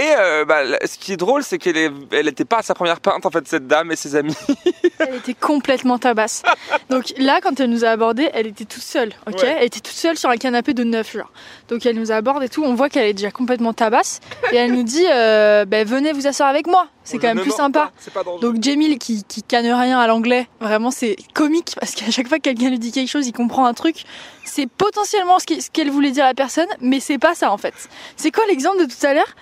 Et 0.00 0.14
euh, 0.18 0.46
bah, 0.46 0.62
ce 0.86 0.96
qui 0.96 1.12
est 1.12 1.18
drôle, 1.18 1.42
c'est 1.42 1.58
qu'elle 1.58 1.76
elle 2.10 2.24
n'était 2.24 2.46
pas 2.46 2.60
à 2.60 2.62
sa 2.62 2.74
première 2.74 3.00
peinte, 3.00 3.26
en 3.26 3.30
fait, 3.30 3.46
cette 3.46 3.66
dame 3.66 3.92
et 3.92 3.96
ses 3.96 4.16
amis. 4.16 4.34
Elle 4.98 5.16
était 5.16 5.34
complètement 5.34 5.98
tabasse. 5.98 6.42
Donc 6.88 7.12
là, 7.18 7.40
quand 7.42 7.58
elle 7.58 7.70
nous 7.70 7.86
a 7.86 7.88
abordé, 7.88 8.28
elle 8.34 8.46
était 8.46 8.66
toute 8.66 8.82
seule, 8.82 9.12
ok 9.26 9.40
Ouais. 9.40 9.56
Elle 9.58 9.64
était 9.64 9.80
toute 9.80 9.94
seule 9.94 10.18
sur 10.18 10.28
un 10.28 10.36
canapé 10.36 10.74
de 10.74 10.84
neuf, 10.84 11.12
genre. 11.14 11.30
Donc 11.68 11.86
elle 11.86 11.96
nous 11.96 12.12
aborde 12.12 12.42
et 12.42 12.50
tout, 12.50 12.62
on 12.62 12.74
voit 12.74 12.90
qu'elle 12.90 13.06
est 13.06 13.14
déjà 13.14 13.30
complètement 13.30 13.72
tabasse. 13.72 14.20
Et 14.52 14.56
elle 14.56 14.74
nous 14.74 14.82
dit, 14.82 15.06
euh, 15.10 15.64
ben, 15.64 15.86
venez 15.86 16.12
vous 16.12 16.26
asseoir 16.26 16.50
avec 16.50 16.66
moi, 16.66 16.86
c'est 17.02 17.18
quand 17.18 17.28
même 17.28 17.40
plus 17.40 17.50
sympa. 17.50 17.92
pas, 18.12 18.24
pas. 18.24 18.30
Donc 18.42 18.62
Jamil 18.62 18.98
qui, 18.98 19.24
qui 19.24 19.42
canne 19.42 19.64
rien 19.66 19.98
à 19.98 20.06
l'anglais, 20.06 20.48
vraiment 20.60 20.90
c'est 20.90 21.16
comique 21.32 21.74
parce 21.80 21.94
qu'à 21.94 22.10
chaque 22.10 22.28
fois 22.28 22.36
que 22.36 22.42
quelqu'un 22.42 22.68
lui 22.68 22.78
dit 22.78 22.92
quelque 22.92 23.08
chose, 23.08 23.26
il 23.26 23.32
comprend 23.32 23.64
un 23.64 23.74
truc. 23.74 24.04
C'est 24.44 24.66
potentiellement 24.66 25.38
ce 25.38 25.70
qu'elle 25.70 25.90
voulait 25.90 26.10
dire 26.10 26.24
à 26.24 26.28
la 26.28 26.34
personne, 26.34 26.68
mais 26.80 27.00
c'est 27.00 27.18
pas 27.18 27.34
ça 27.34 27.52
en 27.52 27.58
fait. 27.58 27.74
C'est 28.16 28.30
quoi 28.30 28.44
l'exemple 28.48 28.80
de 28.80 28.84
tout 28.84 29.06
à 29.06 29.14
l'heure? 29.14 29.34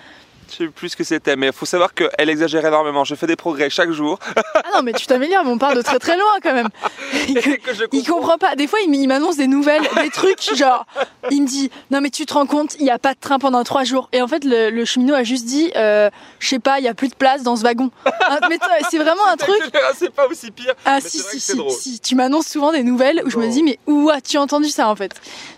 Je 0.51 0.55
sais 0.55 0.67
plus 0.67 0.89
ce 0.89 0.95
que 0.97 1.03
c'était, 1.03 1.35
mais 1.35 1.47
il 1.47 1.53
faut 1.53 1.65
savoir 1.65 1.93
qu'elle 1.93 2.29
exagère 2.29 2.65
énormément. 2.65 3.03
Je 3.03 3.15
fais 3.15 3.27
des 3.27 3.35
progrès 3.35 3.69
chaque 3.69 3.91
jour. 3.91 4.19
Ah 4.55 4.61
non 4.75 4.83
mais 4.83 4.93
tu 4.93 5.05
t'améliores, 5.05 5.43
mais 5.43 5.51
on 5.51 5.57
part 5.57 5.75
de 5.75 5.81
très 5.81 5.99
très 5.99 6.17
loin 6.17 6.37
quand 6.41 6.53
même. 6.53 6.69
Et 7.29 7.57
que 7.57 7.73
je 7.73 7.85
Il 7.91 8.07
comprend 8.07 8.37
pas. 8.37 8.55
Des 8.55 8.67
fois, 8.67 8.79
il 8.85 8.93
il 8.95 9.07
m'annonce 9.07 9.37
des 9.37 9.47
nouvelles, 9.47 9.81
des 10.01 10.09
trucs, 10.09 10.55
genre, 10.55 10.85
il 11.31 11.43
me 11.43 11.47
dit, 11.47 11.71
non 11.91 12.01
mais 12.01 12.09
tu 12.09 12.25
te 12.25 12.33
rends 12.33 12.45
compte, 12.45 12.75
il 12.79 12.83
n'y 12.83 12.89
a 12.91 12.99
pas 12.99 13.13
de 13.13 13.19
train 13.19 13.39
pendant 13.39 13.63
trois 13.63 13.83
jours. 13.83 14.09
Et 14.11 14.21
en 14.21 14.27
fait, 14.27 14.43
le, 14.43 14.69
le 14.69 14.85
cheminot 14.85 15.13
a 15.15 15.23
juste 15.23 15.45
dit, 15.45 15.71
euh, 15.75 16.09
je 16.39 16.47
sais 16.47 16.59
pas, 16.59 16.79
il 16.79 16.85
y 16.85 16.87
a 16.87 16.93
plus 16.93 17.09
de 17.09 17.15
place 17.15 17.43
dans 17.43 17.55
ce 17.55 17.63
wagon. 17.63 17.91
Ah, 18.31 18.47
mais 18.47 18.59
c'est 18.91 18.99
vraiment 18.99 19.25
un 19.27 19.37
truc. 19.37 19.59
C'est 19.95 20.13
pas 20.13 20.27
aussi 20.27 20.51
pire. 20.51 20.75
Ah 20.85 20.99
Mais 21.03 21.09
si 21.09 21.17
si 21.17 21.39
si, 21.39 21.57
si, 21.71 21.99
tu 21.99 22.13
m'annonces 22.13 22.45
souvent 22.45 22.71
des 22.71 22.83
nouvelles 22.83 23.23
où 23.25 23.29
je 23.31 23.37
me 23.37 23.47
dis, 23.47 23.63
mais 23.63 23.79
où 23.87 24.11
as-tu 24.11 24.37
entendu 24.37 24.69
ça 24.69 24.87
en 24.87 24.95
fait? 24.95 25.13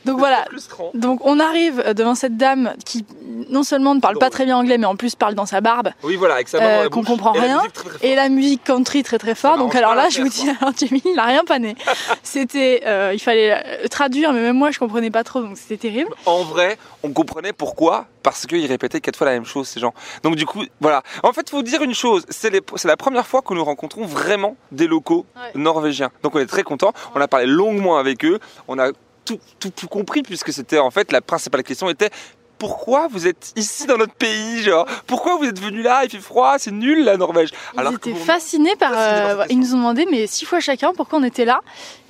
Donc 0.05 0.19
voilà. 0.19 0.45
Frustrant. 0.49 0.91
Donc 0.93 1.19
on 1.25 1.39
arrive 1.41 1.83
devant 1.93 2.15
cette 2.15 2.37
dame 2.37 2.73
qui 2.85 3.05
non 3.49 3.63
seulement 3.63 3.95
ne 3.95 3.99
parle 3.99 4.17
pas 4.17 4.29
très 4.29 4.45
bien 4.45 4.57
anglais, 4.57 4.77
mais 4.77 4.85
en 4.85 4.95
plus 4.95 5.15
parle 5.15 5.35
dans 5.35 5.45
sa 5.45 5.61
barbe. 5.61 5.89
Oui, 6.03 6.15
voilà, 6.15 6.35
avec 6.35 6.47
sa 6.47 6.59
Euh, 6.61 6.89
qu'on 6.89 7.03
comprend 7.03 7.33
Et 7.33 7.37
la 7.39 7.43
rien. 7.43 7.57
très, 7.73 7.89
très. 7.89 8.07
Et 8.07 8.15
la 8.15 8.29
musique 8.29 8.63
country 8.63 9.03
très 9.03 9.17
très 9.17 9.35
fort. 9.35 9.53
Ça 9.53 9.57
Donc 9.57 9.75
alors 9.75 9.95
là, 9.95 10.09
je 10.09 10.21
vous 10.21 10.29
dis, 10.29 10.49
alors 10.49 10.73
Jamie, 10.77 11.01
il 11.05 11.15
n'a 11.15 11.25
rien 11.25 11.43
pané. 11.45 11.75
C'était, 12.23 12.81
euh, 12.85 13.11
il 13.13 13.19
fallait 13.19 13.53
euh, 13.53 13.87
traduire, 13.89 14.33
mais 14.33 14.41
même 14.41 14.57
moi 14.57 14.71
je 14.71 14.79
comprenais 14.79 15.11
pas 15.11 15.23
trop, 15.23 15.41
donc 15.41 15.57
c'était 15.57 15.77
terrible. 15.89 16.11
En 16.25 16.43
vrai, 16.43 16.77
on 17.03 17.11
comprenait 17.11 17.53
pourquoi, 17.53 18.05
parce 18.23 18.45
qu'ils 18.45 18.65
répétaient 18.67 19.01
quatre 19.01 19.15
fois 19.17 19.25
la 19.27 19.33
même 19.33 19.45
chose, 19.45 19.67
ces 19.67 19.79
gens. 19.79 19.93
Donc 20.23 20.35
du 20.35 20.45
coup, 20.45 20.63
voilà. 20.79 21.03
En 21.23 21.33
fait, 21.33 21.49
faut 21.49 21.63
dire 21.63 21.81
une 21.81 21.93
chose, 21.95 22.25
c'est 22.29 22.51
la 22.83 22.97
première 22.97 23.27
fois 23.27 23.41
que 23.41 23.53
nous 23.53 23.63
rencontrons 23.63 24.05
vraiment 24.05 24.55
des 24.71 24.87
locaux 24.87 25.25
Ouais. 25.35 25.51
norvégiens. 25.61 26.11
Donc 26.23 26.35
on 26.35 26.39
est 26.39 26.45
très 26.45 26.63
contents. 26.63 26.93
On 27.15 27.21
a 27.21 27.27
parlé 27.27 27.45
longuement 27.47 27.97
avec 27.97 28.23
eux. 28.25 28.39
On 28.67 28.77
a 28.79 28.89
tout, 29.25 29.39
tout, 29.59 29.69
tout 29.69 29.87
compris 29.87 30.23
puisque 30.23 30.51
c'était 30.51 30.79
en 30.79 30.89
fait 30.91 31.11
la 31.11 31.21
principale 31.21 31.63
question 31.63 31.89
était 31.89 32.09
pourquoi 32.61 33.07
vous 33.09 33.25
êtes 33.25 33.53
ici 33.55 33.87
dans 33.87 33.97
notre 33.97 34.13
pays, 34.13 34.61
genre 34.61 34.85
pourquoi 35.07 35.35
vous 35.37 35.45
êtes 35.45 35.59
venus 35.59 35.83
là, 35.83 36.03
il 36.03 36.11
fait 36.11 36.19
froid, 36.19 36.57
c'est 36.59 36.69
nul 36.69 37.03
la 37.03 37.17
Norvège. 37.17 37.49
Ils 37.73 37.79
Alors 37.79 37.99
que 37.99 38.09
étaient 38.11 38.19
fascinés 38.19 38.75
par. 38.75 38.91
par 38.91 38.99
euh, 38.99 39.41
cette 39.41 39.51
ils 39.51 39.59
nous 39.59 39.73
ont 39.73 39.77
demandé, 39.77 40.05
mais 40.11 40.27
six 40.27 40.45
fois 40.45 40.59
chacun, 40.59 40.91
pourquoi 40.95 41.17
on 41.17 41.23
était 41.23 41.43
là. 41.45 41.61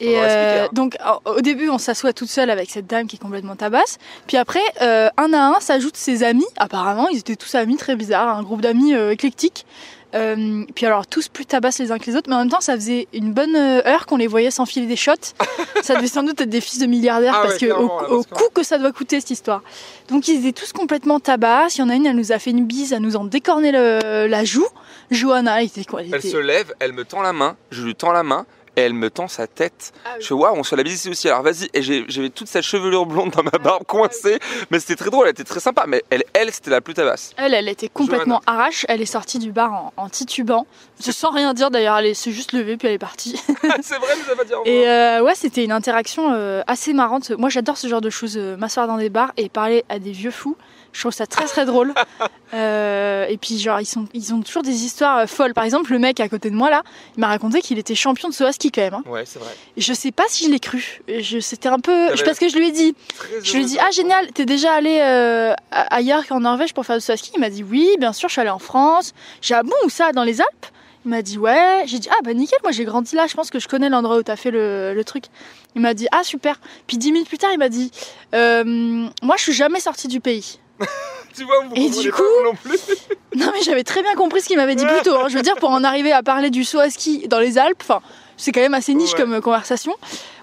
Et 0.01 0.17
euh, 0.19 0.65
hein. 0.65 0.69
donc, 0.73 0.97
au- 1.25 1.29
au 1.37 1.41
début, 1.41 1.69
on 1.69 1.77
s'assoit 1.77 2.11
toute 2.11 2.27
seule 2.29 2.49
avec 2.49 2.69
cette 2.69 2.85
dame 2.85 3.07
qui 3.07 3.15
est 3.15 3.19
complètement 3.19 3.55
tabasse. 3.55 3.97
Puis 4.27 4.35
après, 4.35 4.59
euh, 4.81 5.07
un 5.15 5.31
à 5.31 5.39
un 5.55 5.59
s'ajoutent 5.61 5.95
ses 5.95 6.23
amis. 6.23 6.45
Apparemment, 6.57 7.07
ils 7.07 7.19
étaient 7.19 7.37
tous 7.37 7.55
amis 7.55 7.77
très 7.77 7.95
bizarres, 7.95 8.35
un 8.37 8.43
groupe 8.43 8.59
d'amis 8.59 8.93
euh, 8.93 9.11
éclectiques. 9.11 9.65
Euh, 10.13 10.65
puis 10.75 10.85
alors 10.85 11.07
tous 11.07 11.27
plus 11.29 11.45
tabasses 11.45 11.79
les 11.79 11.91
uns 11.91 11.97
que 11.97 12.05
les 12.05 12.15
autres, 12.17 12.29
mais 12.29 12.35
en 12.35 12.39
même 12.39 12.49
temps 12.49 12.59
ça 12.61 12.75
faisait 12.75 13.07
une 13.13 13.31
bonne 13.33 13.55
euh, 13.55 13.81
heure 13.87 14.05
qu'on 14.05 14.17
les 14.17 14.27
voyait 14.27 14.51
s'enfiler 14.51 14.85
des 14.85 14.95
shots. 14.97 15.13
ça 15.83 15.95
devait 15.95 16.07
sans 16.07 16.23
doute 16.23 16.41
être 16.41 16.49
des 16.49 16.59
fils 16.61 16.79
de 16.79 16.85
milliardaires 16.85 17.33
Ah 17.37 17.41
parce 17.43 17.61
ouais, 17.61 17.67
que 17.69 17.73
au, 17.73 17.87
là, 17.87 18.09
au 18.11 18.23
coût 18.23 18.49
que 18.53 18.63
ça 18.63 18.77
doit 18.77 18.91
coûter 18.91 19.19
cette 19.21 19.31
histoire. 19.31 19.61
Donc 20.09 20.27
ils 20.27 20.45
étaient 20.45 20.59
tous 20.59 20.73
complètement 20.73 21.19
tabasses. 21.19 21.77
Il 21.77 21.81
y 21.81 21.83
en 21.83 21.89
a 21.89 21.95
une, 21.95 22.05
elle 22.05 22.15
nous 22.17 22.31
a 22.31 22.39
fait 22.39 22.51
une 22.51 22.65
bise, 22.65 22.91
elle 22.93 23.01
nous 23.01 23.15
en 23.15 23.23
décorné 23.25 23.71
le- 23.71 24.27
la 24.27 24.43
joue. 24.43 24.67
Johanna, 25.11 25.61
elle 25.61 25.67
était 25.67 25.83
quoi? 25.85 26.01
Elle 26.01 26.09
Elle 26.11 26.19
était- 26.19 26.29
se 26.29 26.37
lève, 26.37 26.73
elle 26.79 26.93
me 26.93 27.05
tend 27.05 27.21
la 27.21 27.33
main, 27.33 27.55
je 27.69 27.83
lui 27.83 27.95
tends 27.95 28.11
la 28.11 28.23
main. 28.23 28.45
Et 28.77 28.81
elle 28.81 28.93
me 28.93 29.09
tend 29.09 29.27
sa 29.27 29.47
tête. 29.47 29.91
Ah 30.05 30.11
oui. 30.15 30.21
Je 30.21 30.27
fais 30.27 30.33
waouh, 30.33 30.55
on 30.55 30.63
se 30.63 30.75
la 30.75 30.83
ici 30.83 31.09
aussi. 31.09 31.27
Alors 31.27 31.43
vas-y. 31.43 31.69
Et 31.73 31.81
j'avais 31.81 32.29
toute 32.29 32.47
cette 32.47 32.63
chevelure 32.63 33.05
blonde 33.05 33.31
dans 33.31 33.43
ma 33.43 33.51
barbe 33.51 33.83
coincée. 33.85 34.39
Mais 34.69 34.79
c'était 34.79 34.95
très 34.95 35.09
drôle, 35.09 35.25
elle 35.25 35.31
était 35.31 35.43
très 35.43 35.59
sympa. 35.59 35.85
Mais 35.87 36.03
elle, 36.09 36.23
elle 36.33 36.51
c'était 36.53 36.69
la 36.71 36.79
plus 36.81 36.93
tabasse. 36.93 37.31
Elle, 37.37 37.53
elle 37.53 37.67
était 37.67 37.89
complètement 37.89 38.41
arrache. 38.47 38.85
Elle 38.87 39.01
est 39.01 39.05
sortie 39.05 39.39
du 39.39 39.51
bar 39.51 39.73
en, 39.73 39.93
en 39.97 40.09
titubant, 40.09 40.65
sans 40.99 41.31
rien 41.31 41.53
dire 41.53 41.69
d'ailleurs. 41.69 41.97
Elle 41.97 42.07
est- 42.07 42.13
s'est 42.13 42.31
juste 42.31 42.53
levée 42.53 42.77
puis 42.77 42.87
elle 42.87 42.93
est 42.93 42.97
partie. 42.97 43.41
c'est 43.81 43.97
vrai, 43.97 44.13
nous 44.25 44.31
a 44.31 44.35
pas 44.37 44.43
dit 44.45 44.53
au. 44.53 44.63
Et 44.65 44.87
euh, 44.87 45.21
ouais, 45.21 45.35
c'était 45.35 45.63
une 45.65 45.71
interaction 45.73 46.31
euh, 46.33 46.61
assez 46.67 46.93
marrante. 46.93 47.31
Moi, 47.31 47.49
j'adore 47.49 47.77
ce 47.77 47.87
genre 47.87 48.01
de 48.01 48.09
choses, 48.09 48.37
euh, 48.37 48.55
m'asseoir 48.57 48.87
dans 48.87 48.97
des 48.97 49.09
bars 49.09 49.31
et 49.37 49.49
parler 49.49 49.83
à 49.89 49.99
des 49.99 50.11
vieux 50.11 50.31
fous. 50.31 50.55
Je 50.93 50.99
trouve 50.99 51.13
ça 51.13 51.25
très 51.27 51.45
très 51.45 51.65
drôle. 51.65 51.93
Euh, 52.53 53.27
et 53.29 53.37
puis 53.37 53.57
genre 53.57 53.79
ils 53.79 53.85
sont 53.85 54.07
ils 54.13 54.33
ont 54.33 54.41
toujours 54.41 54.61
des 54.61 54.83
histoires 54.83 55.19
euh, 55.19 55.25
folles. 55.25 55.53
Par 55.53 55.63
exemple, 55.63 55.89
le 55.93 55.99
mec 55.99 56.19
à 56.19 56.27
côté 56.27 56.49
de 56.49 56.55
moi 56.55 56.69
là, 56.69 56.83
il 57.15 57.21
m'a 57.21 57.27
raconté 57.27 57.61
qu'il 57.61 57.79
était 57.79 57.95
champion 57.95 58.27
de 58.27 58.33
saut 58.33 58.43
à 58.43 58.51
ski 58.51 58.71
quand 58.73 58.81
même. 58.81 58.93
hein. 58.95 59.03
Ouais, 59.05 59.23
c'est 59.25 59.39
vrai. 59.39 59.51
Et 59.77 59.81
je 59.81 59.93
sais 59.93 60.11
pas 60.11 60.25
si 60.27 60.43
je 60.43 60.49
l'ai 60.51 60.59
cru. 60.59 60.99
Je 61.07 61.39
c'était 61.39 61.69
un 61.69 61.79
peu 61.79 62.07
T'avais- 62.09 62.23
parce 62.25 62.39
que 62.39 62.49
je 62.49 62.57
lui 62.57 62.67
ai 62.67 62.71
dit 62.73 62.93
je 63.41 63.53
lui 63.55 63.61
ai 63.63 63.65
dit 63.65 63.77
ah 63.79 63.89
génial, 63.91 64.33
t'es 64.33 64.43
déjà 64.45 64.73
allé 64.73 64.99
euh, 65.01 65.53
ailleurs 65.71 66.27
qu'en 66.27 66.41
Norvège 66.41 66.73
pour 66.73 66.85
faire 66.85 66.97
du 66.97 67.01
saut 67.01 67.13
à 67.13 67.17
ski? 67.17 67.31
Il 67.35 67.39
m'a 67.39 67.49
dit 67.49 67.63
oui, 67.63 67.87
bien 67.97 68.11
sûr, 68.11 68.27
je 68.27 68.33
suis 68.33 68.41
allé 68.41 68.49
en 68.49 68.59
France. 68.59 69.13
J'ai 69.41 69.53
ah 69.55 69.63
bon 69.63 69.71
où 69.85 69.89
ça? 69.89 70.11
Dans 70.11 70.25
les 70.25 70.41
Alpes? 70.41 70.65
Il 71.05 71.11
m'a 71.11 71.21
dit 71.21 71.37
ouais. 71.37 71.83
J'ai 71.85 71.99
dit 71.99 72.09
ah 72.11 72.17
bah 72.21 72.33
nickel, 72.33 72.59
moi 72.63 72.73
j'ai 72.73 72.83
grandi 72.83 73.15
là, 73.15 73.27
je 73.27 73.33
pense 73.33 73.49
que 73.49 73.59
je 73.59 73.69
connais 73.69 73.87
l'endroit 73.87 74.17
où 74.17 74.23
t'as 74.23 74.35
fait 74.35 74.51
le, 74.51 74.93
le 74.93 75.03
truc. 75.05 75.23
Il 75.75 75.81
m'a 75.81 75.93
dit 75.93 76.07
ah 76.11 76.25
super. 76.25 76.59
Puis 76.85 76.97
dix 76.97 77.13
minutes 77.13 77.29
plus 77.29 77.37
tard 77.37 77.51
il 77.53 77.59
m'a 77.59 77.69
dit 77.69 77.91
euh, 78.35 79.07
moi 79.23 79.35
je 79.37 79.43
suis 79.43 79.53
jamais 79.53 79.79
sorti 79.79 80.09
du 80.09 80.19
pays. 80.19 80.59
Tu 81.35 81.45
vois, 81.45 81.63
vous 81.63 81.75
Et 81.75 81.89
du 81.89 82.09
pas, 82.11 82.17
coup- 82.17 82.23
vous 82.23 82.43
non 82.45 82.55
plus. 82.55 82.77
Non 83.37 83.49
mais 83.53 83.61
j'avais 83.63 83.85
très 83.85 84.01
bien 84.03 84.13
compris 84.15 84.41
ce 84.41 84.47
qu'il 84.47 84.57
m'avait 84.57 84.75
dit 84.75 84.85
plus 84.85 85.01
tôt. 85.03 85.15
hein. 85.15 85.29
Je 85.29 85.37
veux 85.37 85.41
dire 85.41 85.55
pour 85.55 85.69
en 85.69 85.85
arriver 85.85 86.11
à 86.11 86.21
parler 86.21 86.49
du 86.49 86.65
saut 86.65 86.79
à 86.79 86.89
ski 86.89 87.29
dans 87.29 87.39
les 87.39 87.57
Alpes, 87.57 87.81
enfin 87.81 88.01
c'est 88.35 88.51
quand 88.51 88.59
même 88.59 88.73
assez 88.73 88.93
niche 88.93 89.13
Ouais. 89.13 89.19
comme 89.21 89.39
conversation. 89.39 89.93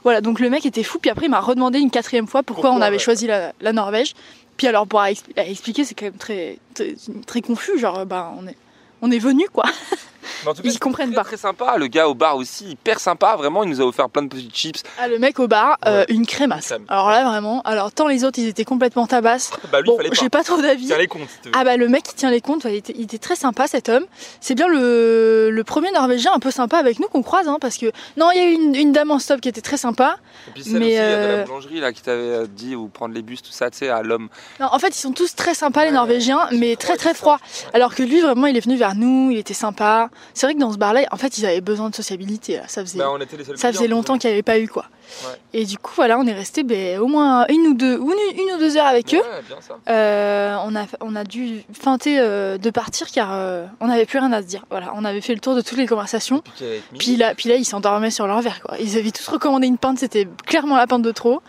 Voilà 0.04 0.22
donc 0.22 0.40
le 0.40 0.48
mec 0.48 0.64
était 0.64 0.82
fou. 0.82 0.98
Puis 0.98 1.10
après 1.10 1.26
il 1.26 1.30
m'a 1.30 1.40
redemandé 1.40 1.78
une 1.80 1.90
quatrième 1.90 2.26
fois 2.26 2.42
pourquoi, 2.42 2.70
Pourquoi, 2.70 2.78
on 2.78 2.82
avait 2.82 2.96
ouais. 2.96 3.02
choisi 3.02 3.26
la, 3.26 3.52
la 3.60 3.72
Norvège. 3.74 4.14
Puis 4.56 4.66
alors 4.66 4.86
pour 4.86 5.04
expliquer 5.36 5.84
c'est 5.84 5.94
quand 5.94 6.06
même 6.06 6.14
très, 6.16 6.56
très 6.74 6.94
très 7.26 7.42
confus. 7.42 7.78
Genre 7.78 8.06
ben 8.06 8.32
on 8.40 8.46
est 8.48 8.56
on 9.02 9.10
est 9.10 9.18
venu 9.18 9.46
quoi. 9.52 9.64
Mais 10.44 10.50
en 10.50 10.54
tout 10.54 10.62
cas, 10.62 10.68
Ils 10.68 10.78
comprennent 10.78 11.08
très, 11.12 11.16
pas. 11.16 11.24
Très 11.24 11.36
sympa. 11.36 11.76
Le 11.76 11.86
gars 11.86 12.08
au 12.08 12.14
bar 12.14 12.36
aussi, 12.36 12.70
hyper 12.70 13.00
sympa. 13.00 13.36
Vraiment, 13.36 13.62
il 13.64 13.70
nous 13.70 13.80
a 13.80 13.84
offert 13.84 14.08
plein 14.08 14.22
de 14.22 14.28
petites 14.28 14.54
chips. 14.54 14.82
Ah, 14.98 15.08
le 15.08 15.18
mec 15.18 15.38
au 15.38 15.48
bar, 15.48 15.76
euh, 15.86 16.00
Ouais. 16.00 16.06
une 16.10 16.26
crémasse. 16.26 16.66
Crème. 16.68 16.84
Alors 16.88 17.10
là, 17.10 17.24
vraiment. 17.28 17.62
Alors, 17.62 17.92
tant 17.92 18.06
les 18.08 18.24
autres, 18.24 18.38
ils 18.38 18.48
étaient 18.48 18.64
complètement 18.64 19.06
tabasses. 19.06 19.50
Bah 19.72 19.80
lui, 19.80 19.88
Bon, 19.88 19.98
j'ai 20.12 20.28
pas 20.30 20.42
trop 20.44 20.60
d'avis. 20.60 20.86
Tiens 20.86 20.98
les 20.98 21.06
comptes. 21.06 21.28
si. 21.42 21.50
Ah 21.52 21.62
bah 21.64 21.76
le 21.76 21.88
mec 21.88 22.04
qui 22.04 22.14
tient 22.14 22.30
les 22.30 22.40
comptes, 22.40 22.64
il, 22.64 22.74
était, 22.74 22.94
il 22.96 23.02
était 23.04 23.18
très 23.18 23.36
sympa 23.36 23.66
cet 23.66 23.88
homme. 23.88 24.04
C'est 24.40 24.54
bien 24.54 24.66
le, 24.66 25.50
le 25.50 25.64
premier 25.64 25.90
Norvégien 25.90 26.32
un 26.34 26.38
peu 26.38 26.50
sympa 26.50 26.78
avec 26.78 26.98
nous 27.00 27.08
qu'on 27.08 27.22
croise, 27.22 27.48
hein, 27.48 27.58
parce 27.60 27.76
que 27.76 27.92
non, 28.16 28.30
il 28.30 28.36
y 28.38 28.40
a 28.40 28.48
eu 28.48 28.52
une, 28.52 28.74
une 28.74 28.92
dame 28.92 29.10
en 29.10 29.18
stop 29.18 29.40
qui 29.40 29.48
était 29.48 29.60
très 29.60 29.76
sympa. 29.76 30.16
Et 30.48 30.50
puis 30.52 30.64
celle 30.64 30.74
mais, 30.78 30.78
aussi, 30.78 30.88
il 30.88 30.94
y 30.94 30.98
avait 30.98 31.12
euh, 31.14 31.36
la 31.38 31.44
boulangerie 31.44 31.80
là 31.80 31.92
qui 31.92 32.02
t'avait 32.02 32.22
euh, 32.22 32.46
dit 32.48 32.74
ou 32.76 32.88
prendre 32.88 33.14
les 33.14 33.22
bus 33.22 33.42
tout 33.42 33.52
ça, 33.52 33.70
tu 33.70 33.78
sais, 33.78 33.88
à 33.88 34.02
l'homme. 34.02 34.28
Non, 34.60 34.68
en 34.72 34.78
fait, 34.78 34.88
ils 34.88 35.00
sont 35.00 35.12
tous 35.12 35.34
très 35.34 35.54
sympas 35.54 35.82
les 35.82 35.88
Ouais, 35.88 35.94
Norvégiens, 35.94 36.48
mais 36.52 36.76
très 36.76 36.96
très 36.96 37.14
froids. 37.14 37.38
Alors 37.74 37.94
que 37.94 38.02
lui, 38.02 38.20
vraiment, 38.20 38.46
il 38.46 38.56
est 38.56 38.60
venu 38.60 38.76
vers 38.76 38.94
nous, 38.94 39.30
il 39.30 39.38
était 39.38 39.54
sympa. 39.54 40.08
C'est 40.34 40.46
vrai 40.46 40.54
que 40.54 40.60
dans 40.60 40.72
ce 40.72 40.78
bar-là, 40.78 41.02
en 41.10 41.16
fait, 41.16 41.38
ils 41.38 41.46
avaient 41.46 41.60
besoin 41.60 41.90
de 41.90 41.94
sociabilité. 41.94 42.56
Là. 42.56 42.62
Ça 42.68 42.82
faisait, 42.82 42.98
Bah, 42.98 43.10
on 43.12 43.20
était 43.20 43.36
les 43.36 43.44
seuls 43.44 43.58
ça 43.58 43.72
faisait 43.72 43.88
longtemps 43.88 44.18
qu'il 44.18 44.28
n'y 44.30 44.34
avait 44.34 44.42
pas 44.42 44.58
eu 44.58 44.68
quoi. 44.68 44.84
Ouais. 45.24 45.34
Et 45.54 45.64
du 45.64 45.78
coup, 45.78 45.92
voilà, 45.96 46.18
on 46.18 46.26
est 46.26 46.32
resté 46.34 46.62
ben, 46.62 46.98
au 47.00 47.06
moins 47.06 47.46
une 47.48 47.66
ou 47.68 47.74
deux, 47.74 47.96
une, 47.98 48.38
une 48.40 48.54
ou 48.54 48.58
deux 48.58 48.76
heures 48.76 48.86
avec 48.86 49.14
eux. 49.14 49.18
Ouais, 49.18 49.42
bien 49.46 49.56
ça. 49.60 49.78
Euh, 49.88 50.56
on, 50.64 50.76
a, 50.76 50.84
on 51.00 51.16
a 51.16 51.24
dû 51.24 51.62
feinter 51.72 52.18
euh, 52.20 52.58
de 52.58 52.70
partir 52.70 53.10
car 53.10 53.30
euh, 53.32 53.66
on 53.80 53.86
n'avait 53.88 54.06
plus 54.06 54.18
rien 54.18 54.32
à 54.32 54.42
se 54.42 54.46
dire. 54.46 54.64
Voilà, 54.70 54.92
on 54.94 55.04
avait 55.04 55.20
fait 55.20 55.34
le 55.34 55.40
tour 55.40 55.54
de 55.54 55.60
toutes 55.62 55.78
les 55.78 55.86
conversations. 55.86 56.42
Puis. 56.56 56.66
Puis 56.98 57.16
là, 57.16 57.34
puis 57.34 57.48
là 57.48 57.56
ils 57.56 57.64
s'endormaient 57.64 58.10
sur 58.10 58.26
leur 58.26 58.40
verre. 58.42 58.60
Quoi. 58.62 58.76
Ils 58.78 58.96
avaient 58.98 59.10
tous 59.10 59.26
recommandé 59.28 59.66
une 59.66 59.78
pinte, 59.78 59.98
c'était 59.98 60.28
clairement 60.46 60.76
la 60.76 60.86
pinte 60.86 61.02
de 61.02 61.12
trop. 61.12 61.40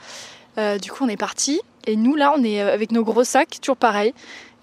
Du 0.81 0.91
coup, 0.91 1.05
on 1.05 1.07
est 1.09 1.15
parti. 1.15 1.62
Et 1.89 1.96
nous, 1.96 2.15
là, 2.15 2.34
on 2.38 2.43
est 2.43 2.62
euh, 2.62 2.72
avec 2.74 2.91
nos 2.91 3.03
gros 3.03 3.24
sacs, 3.24 3.60
toujours 3.62 3.77
pareil. 3.77 4.13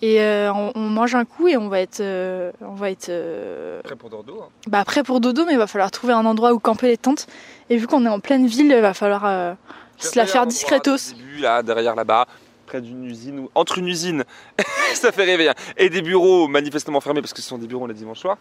Et 0.02 0.20
euh, 0.20 0.52
on, 0.52 0.72
on 0.74 0.80
mange 0.80 1.14
un 1.14 1.24
coup 1.24 1.48
et 1.48 1.56
on 1.56 1.68
va 1.68 1.80
être, 1.80 2.00
euh, 2.00 2.52
on 2.60 2.74
va 2.74 2.90
être 2.90 3.08
euh, 3.08 3.80
Prêt 3.82 3.96
pour 3.96 4.10
Dordo. 4.10 4.42
hein. 4.42 4.48
bah, 4.68 4.84
prêt 4.84 5.02
pour 5.02 5.20
dodo, 5.20 5.44
mais 5.46 5.52
il 5.52 5.58
va 5.58 5.66
falloir 5.66 5.90
trouver 5.90 6.12
un 6.12 6.24
endroit 6.26 6.52
où 6.52 6.58
camper 6.58 6.88
les 6.88 6.98
tentes. 6.98 7.26
Et 7.70 7.78
vu 7.78 7.86
qu'on 7.86 8.04
est 8.04 8.08
en 8.08 8.20
pleine 8.20 8.46
ville, 8.46 8.70
il 8.70 8.80
va 8.80 8.92
falloir 8.94 9.56
se 9.98 10.16
la 10.18 10.26
faire 10.26 10.46
discretos. 10.46 11.14
Début, 11.16 11.38
là, 11.38 11.62
derrière 11.62 11.94
là-bas, 11.96 12.26
près 12.66 12.80
d'une 12.82 13.04
usine 13.06 13.40
ou 13.40 13.50
entre 13.54 13.78
une 13.78 13.88
usine, 13.88 14.24
ça 14.94 15.12
fait 15.12 15.24
rêver. 15.24 15.48
hein, 15.48 15.54
Et 15.78 15.88
des 15.88 16.02
bureaux 16.02 16.46
manifestement 16.46 17.00
fermés 17.00 17.22
parce 17.22 17.32
que 17.32 17.40
ce 17.40 17.48
sont 17.48 17.58
des 17.58 17.66
bureaux 17.66 17.86
le 17.86 17.94
dimanche 17.94 18.20
soir. 18.20 18.36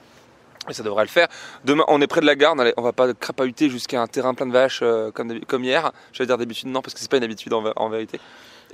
Et 0.69 0.73
ça 0.73 0.83
devrait 0.83 1.03
le 1.03 1.09
faire. 1.09 1.27
Demain, 1.63 1.85
on 1.87 2.01
est 2.01 2.07
près 2.07 2.21
de 2.21 2.25
la 2.25 2.35
gare, 2.35 2.55
on, 2.75 2.81
va 2.81 2.91
pas 2.91 3.13
crapahuter 3.13 3.69
jusqu'à 3.69 4.01
un 4.01 4.07
terrain 4.07 4.33
plein 4.33 4.47
de 4.47 4.51
vaches 4.51 4.83
comme, 5.13 5.39
comme 5.45 5.63
hier. 5.63 5.91
Je 6.11 6.19
vais 6.19 6.25
dire 6.25 6.37
d'habitude 6.37 6.67
non, 6.69 6.81
parce 6.81 6.93
que 6.95 6.99
c'est 6.99 7.09
pas 7.09 7.17
une 7.17 7.23
habitude 7.23 7.53
en, 7.53 7.63
en 7.75 7.89
vérité. 7.89 8.19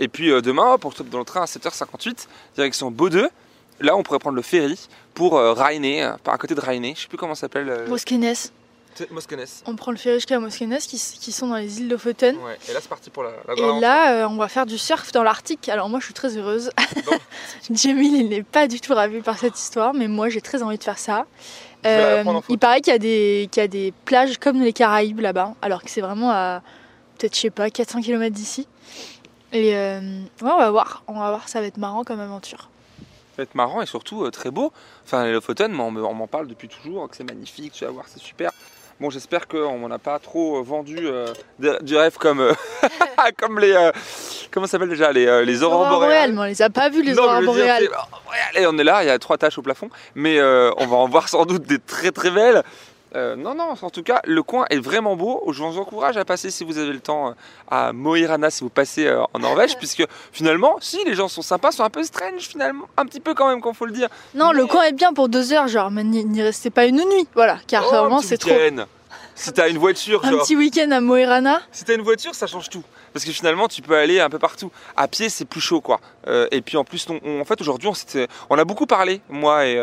Et 0.02 0.08
puis 0.10 0.32
euh, 0.32 0.42
demain, 0.42 0.74
hop, 0.74 0.84
on 0.86 0.90
retourne 0.90 1.10
dans 1.10 1.20
le 1.20 1.26
train 1.26 1.44
à 1.44 1.46
7h58, 1.46 2.28
direction 2.56 2.92
Baudeux. 2.92 3.30
Là, 3.80 3.96
on 3.96 4.04
pourrait 4.04 4.20
prendre 4.20 4.36
le 4.36 4.42
ferry 4.42 4.78
pour 5.14 5.38
euh, 5.38 5.54
Rainé, 5.54 6.04
euh, 6.04 6.12
par 6.24 6.34
à 6.34 6.38
côté 6.38 6.54
de 6.56 6.60
Rainé. 6.60 6.94
Je 6.96 7.04
sais 7.04 7.08
plus 7.08 7.18
comment 7.18 7.36
ça 7.36 7.42
s'appelle. 7.42 7.70
Euh, 7.70 7.88
Moskenes. 7.88 8.34
c'est- 8.96 9.10
Moskenes. 9.12 9.46
On 9.66 9.76
prend 9.76 9.92
le 9.92 9.98
ferry 9.98 10.16
jusqu'à 10.18 10.40
Moskenes 10.40 10.78
qui, 10.80 10.98
sont 11.32 11.48
dans 11.48 11.56
les 11.56 11.80
îles 11.80 11.88
Lofoten. 11.90 12.36
Ouais. 12.38 12.58
Et 12.70 12.74
là, 12.74 12.80
c'est 12.82 12.90
parti 12.90 13.10
pour 13.10 13.24
la, 13.24 13.32
la 13.48 13.54
Et 13.56 13.80
là, 13.80 14.12
euh, 14.24 14.28
on 14.28 14.36
va 14.38 14.48
faire 14.50 14.66
du 14.66 14.78
surf 14.78 15.12
dans 15.12 15.24
l'Arctique. 15.24 15.70
Alors 15.70 15.88
moi, 15.90 16.00
je 16.00 16.06
suis 16.06 16.14
très 16.14 16.36
heureuse. 16.38 16.70
Jamil, 17.72 18.16
il 18.16 18.30
n'est 18.30 18.44
pas 18.44 18.68
du 18.68 18.80
tout 18.82 18.94
ravi 18.94 19.22
par 19.22 19.38
cette 19.38 19.58
histoire, 19.58 19.94
mais 19.94 20.08
moi, 20.08 20.30
j'ai 20.30 20.42
très 20.42 20.62
envie 20.64 20.78
de 20.78 20.84
faire 20.84 21.00
ça. 21.00 21.26
Euh, 21.86 22.24
il 22.50 22.60
paraît 22.60 22.82
qu'il 22.82 22.94
y, 22.94 22.96
a 22.96 23.00
des- 23.00 23.50
qu'il 23.52 23.62
y 23.62 23.64
a 23.64 23.68
des 23.68 23.94
plages 24.06 24.38
comme 24.38 24.62
les 24.62 24.74
Caraïbes 24.74 25.20
là-bas, 25.20 25.56
alors 25.64 25.82
que 25.84 25.90
c'est 25.90 26.02
vraiment 26.02 26.30
à 26.32 26.62
peut-être, 27.18 27.36
je 27.36 27.42
sais 27.42 27.50
pas, 27.50 27.70
400 27.72 28.02
km 28.02 28.34
d'ici. 28.36 28.68
Et 29.54 29.76
euh, 29.76 30.00
ouais, 30.42 30.52
on 30.52 30.58
va 30.58 30.72
voir. 30.72 31.04
On 31.08 31.14
va 31.14 31.30
voir, 31.30 31.50
ça 31.50 31.60
va 31.62 31.68
être 31.68 31.78
marrant 31.78 32.04
comme 32.04 32.20
aventure. 32.20 32.70
Ça 33.32 33.38
va 33.38 33.44
être 33.44 33.56
marrant 33.56 33.82
et 33.82 33.86
surtout 33.86 34.26
euh, 34.26 34.32
très 34.32 34.52
beau. 34.52 34.72
Enfin, 35.06 35.26
les 35.26 35.32
Lofoten, 35.32 35.74
on 35.80 35.96
on 35.96 36.14
m'en 36.14 36.28
parle 36.28 36.48
depuis 36.48 36.68
toujours, 36.68 37.10
que 37.10 37.16
c'est 37.16 37.24
magnifique, 37.24 37.74
tu 37.74 37.86
vas 37.86 37.92
voir, 37.92 38.06
c'est 38.08 38.22
super. 38.22 38.52
Bon, 39.00 39.10
j'espère 39.10 39.48
qu'on 39.48 39.80
m'en 39.80 39.90
a 39.90 39.98
pas 39.98 40.20
trop 40.20 40.58
euh, 40.58 40.62
vendu 40.62 40.98
euh, 41.02 41.28
du 41.82 41.96
rêve 41.96 42.18
comme, 42.18 42.54
comme 43.38 43.60
les. 43.60 43.74
comment 44.52 44.68
ça 44.68 44.74
s'appelle 44.74 44.90
déjà 44.90 45.12
Les, 45.12 45.46
les 45.46 45.64
aurores 45.64 45.90
boréales. 45.90 46.34
mais 46.34 46.40
on 46.40 46.44
les 46.44 46.62
a 46.62 46.70
pas 46.70 46.90
vus, 46.90 47.02
les 47.02 47.18
aurores 47.18 47.42
boréales. 47.42 47.90
et 48.56 48.68
on 48.68 48.78
est 48.78 48.84
là, 48.84 49.04
il 49.04 49.08
y 49.08 49.10
a 49.10 49.18
trois 49.18 49.38
taches 49.38 49.58
au 49.58 49.62
plafond, 49.62 49.90
mais 50.14 50.42
on 50.42 50.86
va 50.86 50.98
en 50.98 51.08
voir 51.08 51.30
sans 51.30 51.46
doute 51.46 51.64
des 51.64 51.80
très 51.80 52.12
très 52.12 52.32
belles. 52.32 52.64
Euh, 53.16 53.36
non, 53.36 53.56
non, 53.56 53.74
en 53.82 53.90
tout 53.90 54.04
cas, 54.04 54.22
le 54.26 54.42
coin 54.42 54.66
est 54.70 54.80
vraiment 54.80 55.16
beau. 55.16 55.44
Je 55.52 55.62
vous 55.62 55.78
encourage 55.78 56.16
à 56.18 56.24
passer, 56.26 56.50
si 56.50 56.64
vous 56.64 56.78
avez 56.78 56.94
le 56.94 57.00
temps, 57.02 57.30
euh, 57.30 57.34
à 57.70 57.92
Mo 57.94 58.16
i 58.16 58.26
Rana, 58.26 58.50
si 58.50 58.64
vous 58.64 58.70
passez 58.70 59.06
euh, 59.06 59.24
en 59.34 59.40
Norvège, 59.40 59.76
puisque 59.80 60.04
finalement, 60.32 60.78
si 60.80 61.04
les 61.06 61.14
gens 61.14 61.28
sont 61.28 61.42
sympas, 61.42 61.72
sont 61.72 61.84
un 61.84 61.90
peu 61.90 62.04
strange 62.04 62.42
finalement, 62.48 62.86
un 62.98 63.06
petit 63.06 63.20
peu 63.20 63.34
quand 63.34 63.50
même, 63.50 63.60
qu'on 63.62 63.74
faut 63.74 63.86
le 63.86 63.92
dire. 63.92 64.08
Non, 64.34 64.52
le 64.52 64.66
coin 64.66 64.84
est 64.84 64.94
bien 64.94 65.14
pour 65.14 65.28
deux 65.28 65.52
heures, 65.52 65.68
genre, 65.68 65.92
mais 65.92 66.04
n'y 66.04 66.42
restez 66.42 66.70
pas 66.70 66.86
une 66.86 66.98
nuit, 66.98 67.28
voilà, 67.36 67.58
car 67.68 67.84
Oh, 67.88 67.90
vraiment 67.92 68.22
c'est 68.22 68.38
trop. 68.38 68.52
Si 69.34 69.52
t'as 69.54 69.70
une 69.70 69.78
voiture, 69.78 70.24
Un 70.24 70.38
petit 70.38 70.56
week-end 70.56 70.92
à 70.92 71.02
Moirana. 71.02 71.62
si 71.72 71.84
t'as 71.84 71.96
une 71.96 72.02
voiture, 72.02 72.36
ça 72.36 72.48
change 72.48 72.70
tout. 72.70 72.84
Parce 73.12 73.26
que 73.26 73.32
finalement, 73.32 73.68
tu 73.68 73.82
peux 73.82 73.96
aller 73.98 74.20
un 74.20 74.30
peu 74.30 74.40
partout. 74.40 74.72
À 74.96 75.08
pied, 75.08 75.30
c'est 75.30 75.46
plus 75.46 75.62
chaud, 75.62 75.82
quoi. 75.82 76.00
Euh, 76.28 76.48
et 76.52 76.62
puis 76.62 76.78
en 76.78 76.84
plus, 76.84 77.06
on- 77.10 77.20
on- 77.26 77.42
en 77.42 77.46
fait, 77.46 77.60
aujourd'hui, 77.60 77.90
on, 77.90 77.94
on 78.50 78.58
a 78.58 78.64
beaucoup 78.66 78.86
parlé, 78.86 79.22
moi 79.30 79.66
et, 79.66 79.78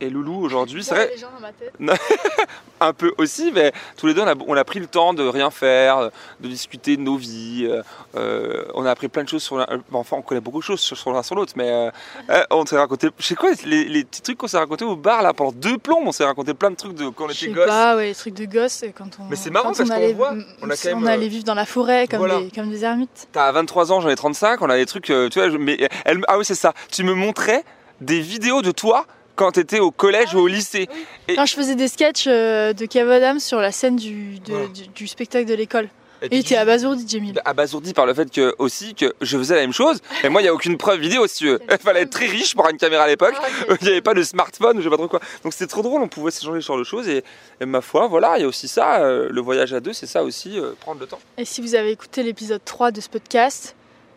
et 0.00 0.10
Loulou, 0.10 0.42
aujourd'hui. 0.44 0.82
C'est 0.84 0.94
vrai, 0.94 1.10
Les 1.14 1.20
gens 1.20 1.28
dans 1.34 1.40
ma 1.40 1.52
tête. 1.52 1.72
un 2.80 2.92
peu 2.92 3.12
aussi, 3.18 3.50
mais 3.54 3.72
tous 3.96 4.06
les 4.08 4.14
deux, 4.14 4.20
on 4.22 4.26
a, 4.26 4.34
on 4.46 4.56
a 4.56 4.64
pris 4.64 4.78
le 4.80 4.86
temps 4.86 5.14
de 5.14 5.22
rien 5.26 5.50
faire, 5.50 6.10
de 6.40 6.48
discuter 6.48 6.96
de 6.96 7.02
nos 7.02 7.16
vies. 7.16 7.66
euh, 7.70 7.82
euh, 8.16 8.64
on 8.74 8.84
a 8.84 8.90
appris 8.90 9.08
plein 9.08 9.22
de 9.24 9.28
choses 9.28 9.42
sur 9.42 9.56
l'un. 9.56 9.66
euh, 9.70 9.78
Enfin, 9.92 10.16
on 10.18 10.22
connaît 10.22 10.40
beaucoup 10.40 10.58
de 10.58 10.64
choses 10.64 10.80
sur, 10.80 11.12
l'un 11.12 11.22
sur 11.22 11.34
l'autre, 11.36 11.52
mais 11.56 11.70
euh, 11.70 11.90
euh, 12.30 12.44
on 12.50 12.66
s'est 12.66 12.76
raconté. 12.76 13.08
Je 13.18 13.24
sais 13.26 13.34
quoi, 13.36 13.50
les, 13.64 13.84
les 13.84 14.04
petits 14.04 14.20
trucs 14.22 14.36
qu'on 14.38 14.48
s'est 14.48 14.58
racontés 14.58 14.84
au 14.84 14.96
bar, 14.96 15.22
là, 15.22 15.32
pendant 15.32 15.52
deux 15.52 15.78
plombs, 15.78 16.02
on 16.04 16.12
s'est 16.12 16.24
raconté 16.24 16.52
plein 16.52 16.70
de 16.70 16.76
trucs 16.76 16.94
de 16.94 17.08
quand 17.08 17.26
on 17.26 17.28
était 17.30 17.48
gosse. 17.48 17.66
pas, 17.66 17.96
ouais, 17.96 18.08
les 18.08 18.14
trucs 18.14 18.34
de 18.34 18.44
gosses 18.44 18.82
euh, 18.82 18.88
quand 18.94 19.08
on. 19.20 19.24
Mais 19.30 19.36
c'est 19.36 19.50
marrant 19.50 19.68
parce 19.72 19.78
qu'on 19.78 19.90
allait, 19.90 20.12
voit, 20.12 20.34
on 20.60 20.68
a 20.68 20.76
quand 20.76 20.88
même, 20.88 21.02
on 21.02 21.06
allait 21.06 21.28
vivre 21.28 21.44
dans 21.44 21.54
la 21.54 21.66
forêt 21.66 22.06
comme, 22.08 22.18
voilà. 22.18 22.40
des, 22.40 22.50
comme 22.50 22.68
des 22.70 22.84
ermites. 22.84 23.28
T'as 23.32 23.50
23 23.52 23.92
ans, 23.92 24.00
j'en 24.00 24.08
ai 24.10 24.16
35, 24.16 24.60
on 24.60 24.68
a 24.68 24.76
des 24.76 24.86
trucs, 24.86 25.04
tu 25.04 25.12
vois, 25.34 25.48
je- 25.48 25.56
mais 25.56 25.78
elle, 26.04 26.20
ah 26.28 26.36
oui, 26.38 26.44
c'est 26.44 26.54
ça. 26.54 26.74
Tu 26.90 27.04
me 27.04 27.14
montrais 27.14 27.64
des 28.00 28.20
vidéos 28.20 28.60
de 28.60 28.72
toi 28.72 29.06
quand 29.36 29.52
t'étais 29.52 29.80
au 29.80 29.90
collège 29.90 30.28
Ah 30.32 30.36
ou 30.36 30.40
au 30.40 30.46
lycée. 30.46 30.88
Et- 31.28 31.34
Quand 31.36 31.46
je 31.46 31.54
faisais 31.54 31.74
des 31.74 31.88
sketchs 31.88 32.26
euh, 32.26 32.72
de 32.72 32.86
Kev 32.86 33.10
Adams 33.10 33.40
sur 33.40 33.58
la 33.60 33.72
scène 33.72 33.96
du, 33.96 34.38
de- 34.40 34.52
Voilà. 34.52 34.66
du, 34.68 34.88
du 34.88 35.06
spectacle 35.06 35.46
de 35.46 35.54
l'école. 35.54 35.88
Et 36.22 36.28
tu- 36.30 36.36
était 36.36 36.56
abasourdi, 36.56 37.06
Jamil. 37.06 37.38
abasourdi 37.44 37.92
par 37.92 38.06
le 38.06 38.14
fait 38.14 38.30
que 38.30 38.54
aussi 38.58 38.94
que 38.94 39.12
je 39.20 39.36
faisais 39.36 39.56
la 39.56 39.60
même 39.60 39.74
chose. 39.74 40.00
Et 40.22 40.30
moi, 40.30 40.40
il 40.40 40.44
n'y 40.44 40.48
a 40.48 40.54
aucune 40.54 40.78
preuve 40.78 40.98
vidéo, 41.00 41.26
si 41.26 41.38
tu 41.38 41.46
veux. 41.48 41.60
Il 41.70 41.76
fallait 41.82 42.02
être 42.02 42.10
très 42.10 42.26
riche 42.26 42.54
pour 42.54 42.60
avoir 42.62 42.72
une 42.72 42.78
caméra 42.78 43.02
à 43.02 43.08
l'époque. 43.08 43.34
Il 43.80 43.84
n'y 43.84 43.90
avait 43.90 44.00
pas 44.00 44.14
de 44.14 44.22
smartphone, 44.22 44.78
ou 44.78 44.80
je 44.80 44.84
sais 44.84 44.90
pas 44.90 44.96
trop 44.96 45.08
quoi. 45.08 45.20
Donc 45.42 45.52
c'était 45.52 45.66
trop 45.66 45.82
drôle, 45.82 46.00
on 46.00 46.08
pouvait 46.08 46.30
s'échanger 46.30 46.62
sur 46.62 46.78
le 46.78 46.84
choses. 46.84 47.08
Et, 47.08 47.22
et 47.60 47.66
ma 47.66 47.82
foi, 47.82 48.06
voilà, 48.06 48.38
il 48.38 48.42
y 48.42 48.44
a 48.44 48.48
aussi 48.48 48.68
ça. 48.68 49.00
euh, 49.00 49.28
le 49.30 49.40
voyage 49.42 49.74
à 49.74 49.80
deux, 49.80 49.92
c'est 49.92 50.06
ça 50.06 50.22
aussi, 50.22 50.58
euh, 50.58 50.70
prendre 50.80 51.00
le 51.00 51.06
temps. 51.06 51.18
Et 51.36 51.44
si 51.44 51.60
vous 51.60 51.74
avez 51.74 51.90
écouté 51.90 52.22
l'épisode 52.22 52.62
3 52.64 52.90
de 52.90 53.02
ce 53.02 53.08
podcast, 53.10 53.74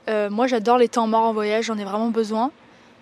euh, 0.08 0.30
moi 0.30 0.48
j'adore 0.48 0.78
les 0.78 0.88
temps 0.88 1.08
morts 1.08 1.24
en 1.24 1.34
voyage, 1.34 1.66
j'en 1.66 1.78
ai 1.78 1.84
vraiment 1.84 2.10
besoin. 2.12 2.52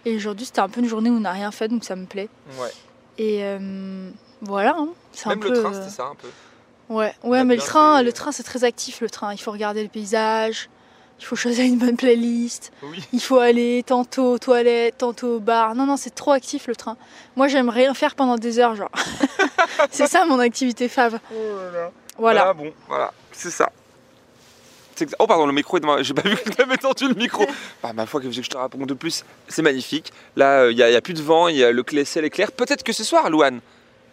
Et 0.06 0.16
aujourd'hui 0.16 0.46
c'était 0.46 0.60
un 0.62 0.70
peu 0.70 0.82
une 0.82 0.88
journée 0.88 1.10
où 1.10 1.16
on 1.16 1.22
n'a 1.22 1.32
rien 1.32 1.52
fait, 1.52 1.68
donc 1.68 1.84
ça 1.84 1.96
me 1.96 2.06
plaît. 2.06 2.30
Ouais. 2.60 2.70
Et 3.18 3.40
euh, 3.44 4.10
voilà, 4.42 4.76
hein. 4.78 4.90
c'est 5.12 5.28
un 5.28 5.32
Même 5.32 5.40
peu. 5.40 5.50
le 5.52 5.62
train, 5.62 5.74
euh, 5.74 5.82
c'était 5.82 5.96
ça 5.96 6.04
un 6.06 6.16
peu. 6.16 6.28
Ouais, 6.90 7.14
ouais 7.24 7.44
mais 7.44 7.56
le 7.56 7.62
train, 7.62 7.98
fait- 7.98 8.04
le 8.04 8.14
train 8.14 8.32
c'est 8.32 8.44
très 8.44 8.64
actif 8.64 9.02
le 9.02 9.10
train. 9.10 9.34
Il 9.34 9.40
faut 9.40 9.52
regarder 9.52 9.82
le 9.82 9.90
paysage, 9.90 10.70
il 11.20 11.26
faut 11.26 11.36
choisir 11.36 11.66
une 11.66 11.80
bonne 11.80 11.98
playlist, 11.98 12.72
Oui. 12.84 13.04
il 13.14 13.20
faut 13.22 13.40
aller 13.40 13.82
tantôt 13.84 14.34
aux 14.34 14.38
toilettes, 14.38 14.98
tantôt 15.00 15.38
au 15.38 15.40
bar. 15.40 15.74
Non, 15.74 15.86
non, 15.88 15.98
c'est 15.98 16.14
trop 16.14 16.32
actif 16.32 16.68
le 16.68 16.76
train. 16.76 16.98
Moi 17.36 17.48
j'aime 17.48 17.70
rien 17.70 17.94
faire 17.96 18.14
pendant 18.16 18.36
des 18.36 18.60
heures, 18.60 18.76
genre. 18.76 18.92
c'est 19.90 20.08
ça 20.08 20.26
mon 20.26 20.38
activité 20.40 20.88
fave. 20.88 21.20
Voilà. 22.20 22.46
Ah 22.50 22.54
bon, 22.54 22.72
voilà, 22.88 23.12
c'est 23.32 23.50
ça. 23.52 23.72
Oh 25.20 25.28
pardon, 25.28 25.46
le 25.46 25.54
micro 25.54 25.78
est. 25.78 25.82
J'ai 26.04 26.14
pas 26.14 26.22
vu 26.28 26.36
que 26.36 26.50
tu 26.50 26.62
avais 26.62 26.78
tendu 26.78 27.08
le 27.08 27.14
micro. 27.16 27.46
Bah, 27.84 27.92
ma 27.94 28.06
foi, 28.06 28.22
que 28.22 28.32
je 28.32 28.42
te 28.42 28.58
raconte 28.58 28.88
de 28.88 28.94
plus 28.94 29.24
C'est 29.48 29.62
magnifique. 29.62 30.12
Là, 30.36 30.70
il 30.70 30.76
n'y 30.76 30.82
a, 30.84 31.02
plus 31.02 31.14
de 31.14 31.22
vent, 31.22 31.48
il 31.48 31.58
y 31.58 31.64
a 31.64 31.72
le 31.72 31.84
clé- 31.84 32.06
ciel 32.06 32.26
est 32.26 32.30
clair. 32.30 32.52
Peut-être 32.52 32.84
que 32.84 32.94
ce 32.94 33.04
soir, 33.04 33.30
Louane, 33.30 33.60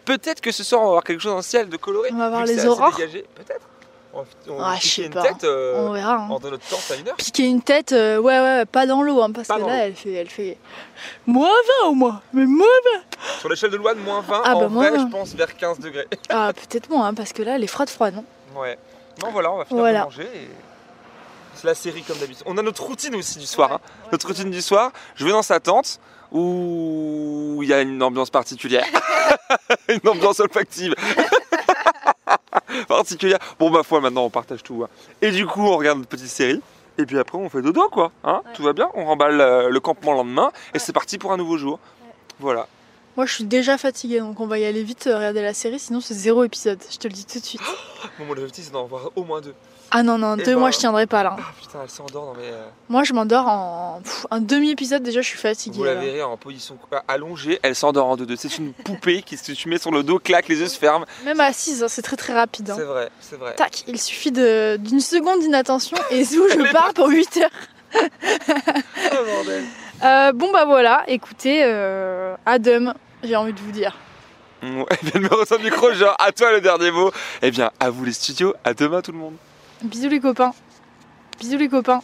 peut-être 0.05 0.41
que 0.41 0.51
ce 0.51 0.63
soir, 0.63 0.81
on 0.81 0.85
va 0.85 0.89
avoir 0.91 1.03
quelque 1.03 1.21
chose 1.21 1.31
dans 1.31 1.37
le 1.37 1.43
ciel 1.43 1.69
de 1.69 1.77
coloré. 1.77 2.09
On 2.11 2.17
va 2.17 2.29
voir 2.29 2.45
les 2.45 2.65
aurores. 2.65 2.95
Peut-être. 2.95 3.67
On 4.15 4.19
va, 4.21 4.25
on 4.49 4.61
Ah, 4.61 4.75
je 4.75 4.81
piquer 4.81 4.89
sais 5.01 5.07
une 5.07 5.13
pas. 5.13 5.23
tête 5.23 5.43
euh, 5.43 5.87
On 5.87 5.91
verra. 5.93 6.13
hein. 6.17 6.27
en 6.29 6.39
notre 6.39 6.59
temps 6.59 6.77
à 6.91 6.95
une 6.97 7.07
heure. 7.07 7.15
Piquer 7.15 7.45
une 7.47 7.63
tête, 7.63 7.93
euh, 7.93 8.19
ouais, 8.19 8.39
ouais, 8.39 8.65
pas 8.65 8.85
dans 8.85 9.01
l'eau, 9.01 9.19
hein, 9.23 9.31
parce 9.31 9.47
Pas 9.47 9.59
que 9.59 9.65
là, 9.65 9.87
elle 9.87 9.95
fait, 9.95 10.13
elle 10.13 10.29
fait 10.29 10.57
moins 11.25 11.49
20 11.81 11.87
au 11.89 11.93
moins. 11.95 12.21
Mais 12.31 12.45
moins 12.45 12.67
Sur 13.39 13.49
l'échelle 13.49 13.71
de 13.71 13.77
Louane, 13.77 13.97
moins 13.97 14.21
20. 14.21 14.41
Ah, 14.45 14.55
en 14.55 14.59
bah, 14.61 14.67
moins 14.69 14.89
vrai, 14.91 14.97
20. 14.99 15.07
je 15.07 15.11
pense 15.11 15.33
vers 15.33 15.57
15 15.57 15.79
degrés. 15.79 16.05
Ah, 16.29 16.51
peut-être 16.53 16.91
moins, 16.91 17.07
hein, 17.07 17.13
parce 17.15 17.33
que 17.33 17.41
là, 17.41 17.55
elle 17.55 17.63
est 17.63 17.67
froide, 17.67 17.89
froide, 17.89 18.13
non 18.13 18.25
Ouais. 18.61 18.77
Bon, 19.19 19.31
voilà, 19.31 19.51
on 19.51 19.57
va 19.57 19.65
finir 19.65 19.81
Voilà. 19.81 19.99
de 20.01 20.05
manger. 20.05 20.23
et 20.35 20.47
La 21.63 21.75
série 21.75 22.01
comme 22.03 22.17
d'habitude. 22.17 22.43
On 22.45 22.57
a 22.57 22.61
notre 22.61 22.83
routine 22.83 23.15
aussi 23.15 23.39
du 23.39 23.45
soir. 23.45 23.71
hein. 23.73 23.79
Notre 24.11 24.27
routine 24.27 24.51
du 24.51 24.61
soir, 24.61 24.91
je 25.15 25.23
vais 25.25 25.31
dans 25.31 25.41
sa 25.43 25.59
tente 25.61 25.99
où 26.31 27.59
il 27.61 27.69
y 27.69 27.73
a 27.73 27.81
une 27.81 28.01
ambiance 28.03 28.29
particulière. 28.29 28.85
une 29.87 30.09
ambiance 30.09 30.39
olfactive. 30.41 30.93
particulière. 32.87 33.39
Bon, 33.59 33.69
ma 33.69 33.83
foi, 33.83 34.01
maintenant 34.01 34.23
on 34.25 34.29
partage 34.29 34.63
tout. 34.63 34.83
hein. 34.83 34.89
Et 35.21 35.31
du 35.31 35.45
coup, 35.45 35.61
on 35.61 35.77
regarde 35.77 35.99
notre 35.99 36.09
petite 36.09 36.27
série. 36.27 36.61
Et 36.97 37.05
puis 37.05 37.17
après, 37.17 37.37
on 37.37 37.49
fait 37.49 37.61
dodo, 37.61 37.87
quoi. 37.89 38.11
Hein 38.23 38.41
Ouais. 38.45 38.51
Tout 38.53 38.63
va 38.63 38.73
bien. 38.73 38.89
On 38.93 39.05
remballe 39.05 39.39
euh, 39.41 39.69
le 39.69 39.79
campement 39.79 40.11
le 40.11 40.17
lendemain. 40.17 40.51
Et 40.73 40.79
c'est 40.79 40.93
parti 40.93 41.17
pour 41.17 41.31
un 41.31 41.37
nouveau 41.37 41.57
jour. 41.57 41.79
Voilà. 42.39 42.67
Moi, 43.15 43.25
je 43.25 43.33
suis 43.33 43.43
déjà 43.45 43.77
fatiguée, 43.77 44.19
donc 44.19 44.39
on 44.39 44.47
va 44.47 44.57
y 44.59 44.65
aller 44.65 44.83
vite 44.83 45.07
euh, 45.07 45.15
regarder 45.17 45.41
la 45.43 45.53
série, 45.53 45.77
sinon 45.79 46.01
c'est 46.01 46.15
zéro 46.15 46.43
épisode. 46.43 46.79
Je 46.91 46.97
te 46.97 47.07
le 47.07 47.13
dis 47.13 47.25
tout 47.25 47.39
de 47.39 47.45
suite. 47.45 47.61
Mon 48.19 48.31
objectif, 48.31 48.65
c'est 48.65 48.71
d'en 48.71 48.85
voir 48.85 49.11
au 49.15 49.23
moins 49.23 49.39
deux. 49.39 49.53
Ah 49.91 50.01
non, 50.01 50.17
non, 50.17 50.37
deux, 50.37 50.43
ben- 50.45 50.57
moi 50.59 50.71
je 50.71 50.79
tiendrai 50.79 51.05
pas 51.05 51.21
là. 51.23 51.35
Ah 51.39 51.43
putain, 51.59 51.79
elle 51.83 51.89
s'endort 51.89 52.25
dans 52.33 52.33
mes. 52.33 52.47
euh, 52.47 52.65
Moi, 52.89 53.03
je 53.03 53.13
m'endors 53.13 53.47
en 53.47 54.01
pff, 54.03 54.25
un 54.31 54.39
demi-épisode 54.41 55.03
déjà, 55.03 55.21
je 55.21 55.27
suis 55.27 55.37
fatiguée. 55.37 55.77
Vous 55.77 55.83
la 55.83 55.93
verrez 55.95 56.23
en 56.23 56.35
position 56.35 56.77
allongée, 57.07 57.59
elle 57.61 57.75
s'endort 57.75 58.07
en 58.07 58.17
deux 58.17 58.25
deux. 58.25 58.35
C'est 58.35 58.57
une 58.57 58.73
poupée 58.73 59.21
qui 59.21 59.37
se 59.37 59.51
tu 59.51 59.69
mets 59.69 59.77
sur 59.77 59.91
le 59.91 60.01
dos, 60.01 60.17
claque, 60.17 60.47
les 60.47 60.59
yeux 60.59 60.67
se 60.67 60.79
ferment. 60.79 61.05
Même 61.25 61.39
assise, 61.39 61.83
hein, 61.83 61.87
c'est 61.89 62.01
très 62.01 62.15
très 62.17 62.33
rapide. 62.33 62.71
hein. 62.71 62.75
C'est 62.75 62.83
vrai, 62.85 63.09
c'est 63.21 63.37
vrai. 63.39 63.53
Tac, 63.55 63.83
il 63.87 63.99
suffit 64.01 64.31
de- 64.31 64.77
d'une 64.77 64.99
seconde 64.99 65.41
d'inattention 65.41 65.97
et 66.09 66.23
zou, 66.23 66.43
je 66.49 66.71
pars 66.71 66.93
pour 66.95 67.09
8 67.09 67.37
heures. 67.37 67.49
Oh, 69.11 69.25
bordel. 69.25 69.63
Euh, 70.03 70.31
bon 70.33 70.51
bah 70.51 70.65
voilà, 70.65 71.03
écoutez, 71.07 71.61
euh, 71.63 72.35
Adam, 72.45 72.93
j'ai 73.23 73.35
envie 73.35 73.53
de 73.53 73.59
vous 73.59 73.71
dire. 73.71 73.95
Ouais, 74.63 74.85
Elle 75.13 75.21
me 75.21 75.29
le 75.29 75.63
micro, 75.63 75.91
genre 75.93 76.15
à 76.19 76.31
toi 76.31 76.51
le 76.51 76.61
dernier 76.61 76.89
mot. 76.91 77.11
Eh 77.41 77.51
bien, 77.51 77.71
à 77.79 77.89
vous 77.89 78.03
les 78.05 78.13
studios, 78.13 78.53
à 78.63 78.73
demain 78.73 79.01
tout 79.01 79.11
le 79.11 79.17
monde. 79.17 79.35
Bisous 79.83 80.07
les 80.07 80.21
copains. 80.21 80.53
Bisous 81.41 81.57
les 81.57 81.67
copains. 81.67 82.01